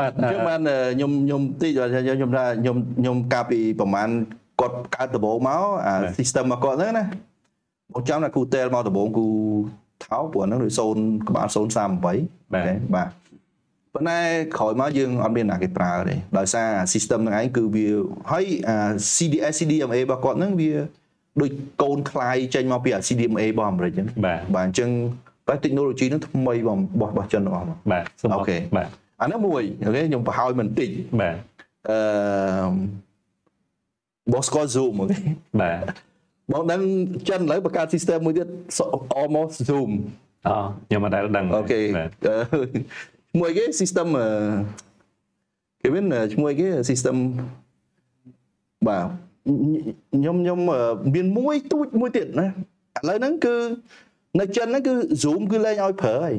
[0.00, 0.60] បាទអញ្ចឹងបាន
[0.94, 4.10] ខ្ញុំខ្ញុំតិចខ្ញុំថាខ្ញុំខ្ញុំកាលពីប្រហែល
[4.60, 7.04] គាត់កើតដំបូងមកអា system របស់គាត់ហ្នឹងណា
[7.92, 9.26] បងចាំថាគូ tel មកដំបូងគូ
[10.04, 12.18] ថោព្រោះហ្នឹងដូច0ក្បាល038បាទ
[12.52, 13.08] អូខេបាទ
[13.94, 14.20] ប៉ុន្តែ
[14.56, 17.88] ក្រោយមកយើងអត់មានណាគេប្រើទេដោយសារ system ហ្នឹងឯងគឺវា
[18.32, 18.76] ហើយអា
[19.16, 20.72] CDS CDMA របស់គាត់ហ្នឹងវា
[21.40, 21.50] ដូច
[21.82, 24.90] កូនខ្លាយចេញមកពីអា CDMA របស់អាមេរិកអញ្ចឹងបាទបាទអញ្ចឹង
[25.48, 26.70] តែ technology ហ្នឹងថ្មីរ
[27.00, 28.88] បស់របស់ចិនរបស់មកបាទសូមអូខេបាទ
[29.20, 30.90] អាហ្នឹងមួយអូខេខ្ញុំបង្ហើយមិនតិច
[31.20, 31.36] បាទ
[31.88, 31.98] អឺ
[34.32, 35.18] បងស្គាល់ Zoom អូខេ
[35.60, 35.80] បាទ
[36.52, 36.80] បងដឹង
[37.28, 38.48] ចិនឥឡូវបង្កើត system មួយទៀត
[39.20, 39.90] almost Zoom
[40.46, 40.54] អូ
[40.86, 42.38] ខ្ញុំមិនដែលដឹងអូខេបាទអឺ
[43.32, 44.28] ឈ្មោះគេ system អឺ
[45.82, 46.04] គេមាន
[46.34, 47.16] ឈ្មោះគេ system
[48.88, 49.06] បាទ
[50.14, 50.80] ខ្ញុំខ្ញុំអឺ
[51.14, 52.50] មានមួយទូចមួយទៀតណាឥ
[53.08, 53.56] ឡូវហ្នឹងគឺ
[54.40, 56.36] នៅចិនហ្នឹងគឺ Zoom គឺលែងឲ្យប្រើហើយ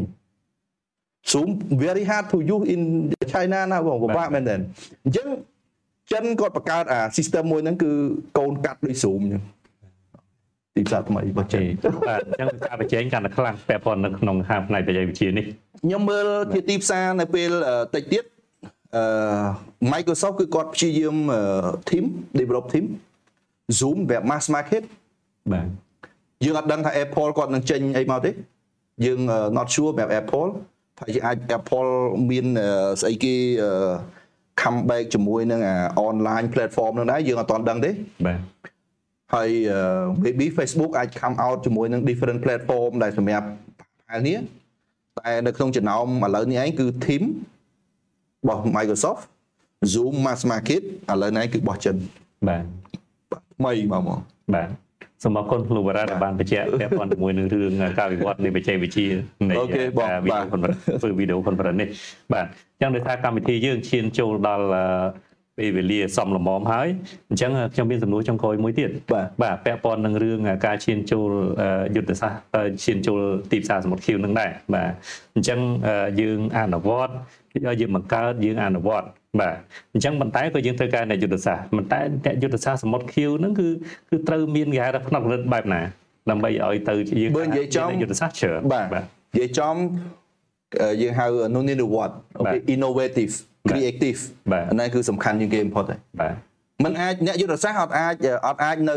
[1.32, 1.50] Zoom
[1.84, 2.82] very hard to use in
[3.34, 4.56] China ណាបងពិបាកមែនតើ
[5.06, 5.28] អញ្ចឹង
[6.12, 7.92] ចិនគាត់បង្កើតអា system មួយហ្នឹងគឺ
[8.38, 9.44] កូនកាត់ដូច Zoom អញ្ចឹង
[10.76, 11.66] ទីផ្សារថ្មីរបស់ចិចេន
[12.08, 15.46] បាទអញ្ចឹងការបញ្ចេញកាន់តែខ្លាំងពាក់ព័ន្ធនៅក្នុងហាផ្នែកបច្ចេកវិទ្យានេះ
[15.84, 18.24] ខ្ញុំមើលជាទីផ្សារនៅពេលអឺតិចទៀត
[18.96, 19.04] អឺ
[19.94, 21.42] Microsoft គឺគាត់ព្យាយាមអឺ
[21.90, 22.06] team
[22.40, 22.86] develop team
[23.80, 24.84] Zoom បែប mass market
[25.54, 25.68] បាទ
[26.46, 28.32] យើងអត់ដឹងថា Apple គាត់នឹងចេញអីមកទេ
[29.06, 29.20] យើង
[29.58, 30.50] not sure បែប Apple
[30.98, 31.92] ថាយើងអាច Apple
[32.30, 32.70] មានអឺ
[33.02, 33.72] ស្អីគេអឺ
[34.62, 35.76] comeback ជាមួយនឹងអា
[36.08, 37.92] online platform នឹងដែរយើងអត់ទាន់ដឹងទេ
[38.26, 38.40] បាទ
[39.34, 39.80] ហើយអឺ
[40.24, 43.48] maybe Facebook អាច come out ជាមួយនឹង different platform ដែលសម្រាប់
[44.08, 44.38] ផែននេះ
[45.20, 47.24] តែនៅក្នុងចំណោមឥឡូវនេះឯងគឺ team
[48.42, 49.24] របស់ Microsoft
[49.94, 50.82] Zoom Mass Market
[51.12, 51.96] ឥឡូវនេះឯងគឺរបស់ចិន
[52.48, 52.64] បាទ
[53.56, 54.20] ថ្មីមកមក
[54.56, 54.68] បាទ
[55.24, 59.08] សូមអរគុណលោកបារ៉ាដែលបានបញ្ជាក់ពាក់ព័ន្ធជាមួយនឹងរឿងការវិវត្តនៃបច្ចេកវិទ្យា
[59.50, 61.90] នៃអូខេបងការវីដេអូ conference ធ្វើវីដេអូ conference នេះ
[62.34, 64.84] បាទអញ្ចឹងដោយសារកម្មវិធីយើងឈានចូលដល់អឺ
[65.58, 66.88] ពេលវេលាសំលមមហើយ
[67.30, 71.32] អញ្ចឹងខ្ញុំមានសំណួរចុងក្រោយមួយទៀតបាទបាទពាក់ព័ន្ធនឹងរឿងការឈានចូល
[71.62, 73.20] អឺយុទ្ធសាស្ត្រអឺឈានចូល
[73.52, 74.90] ទីផ្សារសមុទ្រខៀវនឹងដែរបាទ
[75.36, 77.14] អញ្ចឹងអឺយើងអនុវត្ត
[77.82, 79.08] យើងបង្កើតយើងអនុវត្ត
[79.40, 79.56] បាទ
[79.94, 83.68] អញ្ចឹងប៉ុន្តែក៏យើងត្រូវការអ្នកយុទ្ធសាស្ត្រប៉ុន្តែអ្នកយុទ្ធសាស្ត្រសមុទ្រខៀវហ្នឹងគឺ
[84.10, 85.82] គឺត្រូវមានគេហៅថាផ្នត់គំនិតបែបណា
[86.30, 89.04] ដើម្បីឲ្យទៅជាយើងបើនិយាយចំមានអ្នកយុទ្ធសាស្ត្រច្រើនបាទបាទ
[89.34, 89.76] និយាយចំ
[90.82, 96.34] អឺយើងហៅ no need to what អូបាទខេ innovative បាទ creative បាទអានេះគឺសំខាន់ជាងគេបំផុតហើយបាទ
[96.84, 98.16] มันអាចអ្នកយុទ្ធសាស្ត្រអត់អាច
[98.48, 98.96] អត់អាចនៅ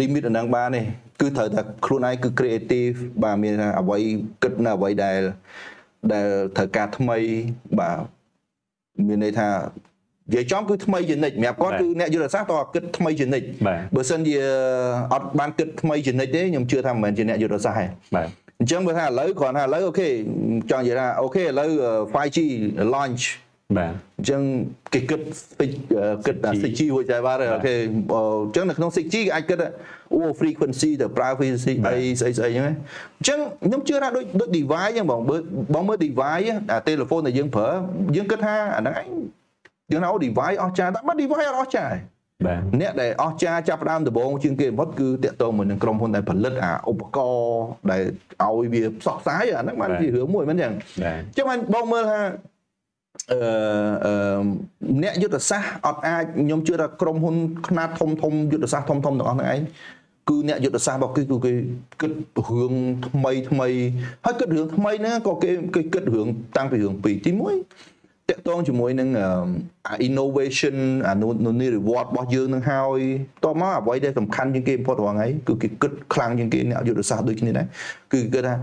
[0.00, 0.82] limit អាហ្នឹងបានទេ
[1.20, 3.98] គឺត្រូវតែខ្លួនឯងគឺ creative បាទមានថាអ្វី
[4.42, 5.20] គិតនៅអ្វីដែល
[6.12, 7.18] ដែលត្រូវការថ្មី
[7.80, 7.98] បាទ
[9.08, 9.48] មានន័យថា
[10.30, 14.36] និយាយចំគឺថ្មីជានិច្ចសម្រាប់គាត់គឺអ្នកយុទ្ធសាស្ត្រតើគិតថ្មីជានិច្ចបាទបើសិនជា
[15.14, 17.86] អត់បានគិតថ្មីជានិច្ចទេខ្ញុំជឿថាមិនមែនជាអ្នកយុទ្ធសាស្ត្រទេ
[18.16, 18.26] បាទ
[18.60, 20.08] អញ្ចឹងបើថាឥឡូវគ្រាន់ថាឥឡូវអូខេ
[20.70, 21.70] ចង់និយាយថាអូខេឥឡូវ
[22.14, 22.38] 5G
[22.94, 23.22] launch
[23.78, 24.42] បាទអញ្ចឹង
[24.92, 25.20] គេគិត
[25.58, 29.68] sig- អឺគិត 6G SIG ហួចដែរបាទអូខេអញ្ចឹងនៅក្នុង 6G គេអាចគិតថា
[30.14, 32.74] អូ frequency ទៅប្រើ frequency អីស្អីស្អីអញ្ចឹងណា
[33.18, 35.36] អញ្ចឹងខ្ញុំជឿថាដូចដូច device អញ្ចឹងបងបើ
[35.74, 37.68] បងមើល device អា telephone ដែលយើងប្រើ
[38.16, 39.08] យើងគិតថាអាហ្នឹងឯង
[39.92, 41.98] យើងហៅ device អស់ចាតែបើ device អត់អស់ចាទេ
[42.46, 48.02] បាទអ្នកដែលអស់ចាចាប់ផ្ដើមដំបូងជាងគេបំផុតគឺតាក់ទងមួយនឹងក្រុមហ៊ុនដែលផលិតអាឧបករណ៍ដែល
[48.44, 52.20] ឲ្យវាផ្សព្វផ្សាយអាហ្នឹងបានជារឿងមួយមែនទេអញ្ចឹងបាទចឹងបានបងមើលថា
[53.30, 53.38] អឺ
[54.06, 54.42] អឺ
[55.02, 57.36] អ្នកយុទ្ធសាស្ត្រអត់អាចខ្ញុំជឿថាក្រុមហ៊ុន
[57.68, 59.60] ខ្នាតធំធំយុទ្ធសាស្ត្រធំធំទាំងអស់ហ្នឹងឯង
[60.28, 61.52] គឺអ្នកយុទ្ធសាស្ត្ររបស់គេគឺគេ
[62.00, 62.12] គិត
[62.48, 62.74] រឿង
[63.06, 63.68] ថ្មីថ្មី
[64.24, 67.40] ហើយគិតរឿងថ្មីហ្នឹងក៏គេគេគិតរឿងតាំងពីរឿងពីរទី1
[68.30, 69.28] តកតងជាមួយនឹងអឺ
[69.88, 70.76] អា innovation
[71.08, 73.00] អានោះនោះនេះ reward របស់យើងនឹងហើយ
[73.44, 77.66] តបមកអ្វីដែលសំខាន់ជាងគេបំផុតរាល់ថ្ងៃគឺគេគិតខ្លាំងជាងគេអ្នកយុទ្ធសាស្ត្រដូចគ្នាដែរ
[78.12, 78.54] គឺគេគិតថា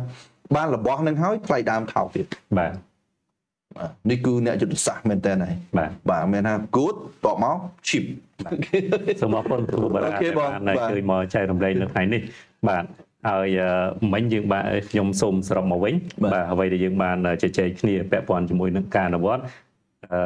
[0.56, 2.26] បានរបស់នឹងហើយថ្លៃដើមថោកទៀត
[2.58, 2.87] បាទបាទ
[4.10, 7.58] នេះគឺអ្នកយុទ្ធសាស្ត្រមែនតើហើយបាទបាទមិនថា good តបមក
[7.88, 8.06] cheap
[9.22, 12.22] សូមអរគុណគ្រូបារាអូខេដែលបងបានបាទជួយមកចែករំលែកនៅថ្ងៃនេះ
[12.70, 12.86] បាទ
[13.30, 19.44] ហើយអឺមិញយើងបានខ្ញុំសូមសរុបមកវិញបាទបាទអ្វីដែលយើងបានជជែកគ្នាពាក់ព័ន្ធជាមួយនឹងការអនុវត្ត
[20.14, 20.22] អឺ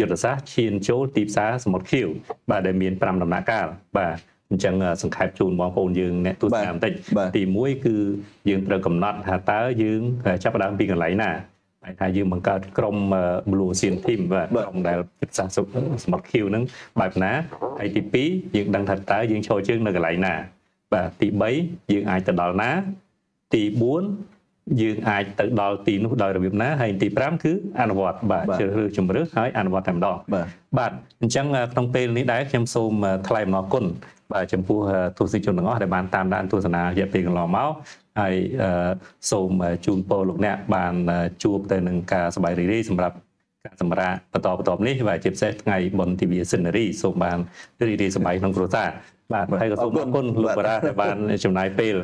[0.00, 2.06] យុទ្ធសាស្ត្រឈានចូលទីផ្សារសមុទ្រខៀវ
[2.50, 3.66] បាទដែលមាន5ដំណាក់កាល
[3.98, 4.16] បាទ
[4.50, 7.96] អញ្ចឹងអឺសង្ខេបជូនបងប្អូនយើងអ្នកទស្សនាបន្តិចបាទទី1គឺ
[8.48, 10.00] យើងត្រូវកំណត់ថាតើយើង
[10.42, 11.30] ចាប់ផ្ដើមពីកន្លែងណា
[11.84, 12.96] តែថាយើងបង្កើតក្រុម
[13.50, 15.66] Blue Ocean Team បាទក្រុមដែលពិតសាសុខ
[16.04, 16.64] សម្បត្តិ Q ហ្នឹង
[17.00, 17.32] បែបណា
[17.78, 18.02] ហើយទី
[18.34, 20.34] 2យើងដឹងថាតើយើងឈរជើងនៅកន្លែងណា
[20.92, 21.28] បាទទី
[21.60, 22.70] 3យើងអាចទៅដល់ណា
[23.54, 23.62] ទី
[24.18, 30.16] 4យើងអាចទៅដល់ទីនោះដោយរបៀបណាហើយទី5គឺអនុវត្តបាទជ្រើសរើសជំរើសហើយអនុវត្តតែម្ដង
[30.78, 32.92] បាទអញ្ចឹងក្នុងពេលនេះដែរខ្ញុំសូម
[33.28, 33.84] ថ្លែងអំណរគុណ
[34.32, 34.78] បាទចំពោះ
[35.18, 37.70] ទស្សនិកជនទាំងអស់ដែលបានតាមដានទស្សនារយៈពេលកន្លងមក
[38.20, 38.90] ហើយអឺ
[39.30, 43.16] សូមអ่าជូនពរលោកអ្នកបានអ่าជួបទៅនឹងការសប្បាយរីករាយសម្រាប់
[43.66, 47.38] ការសម្រាកបន្តបន្ទាប់នេះបាទជាពិសេសថ្ងៃបុណ្យទិវាសិនរីសូមបាន
[47.88, 48.88] រីករាយសប្បាយក្នុងគ្រួសារ
[49.34, 51.94] បាទហើយក៏សូមអរគុណលោកបារ៉ាដែលបានចំណាយពេល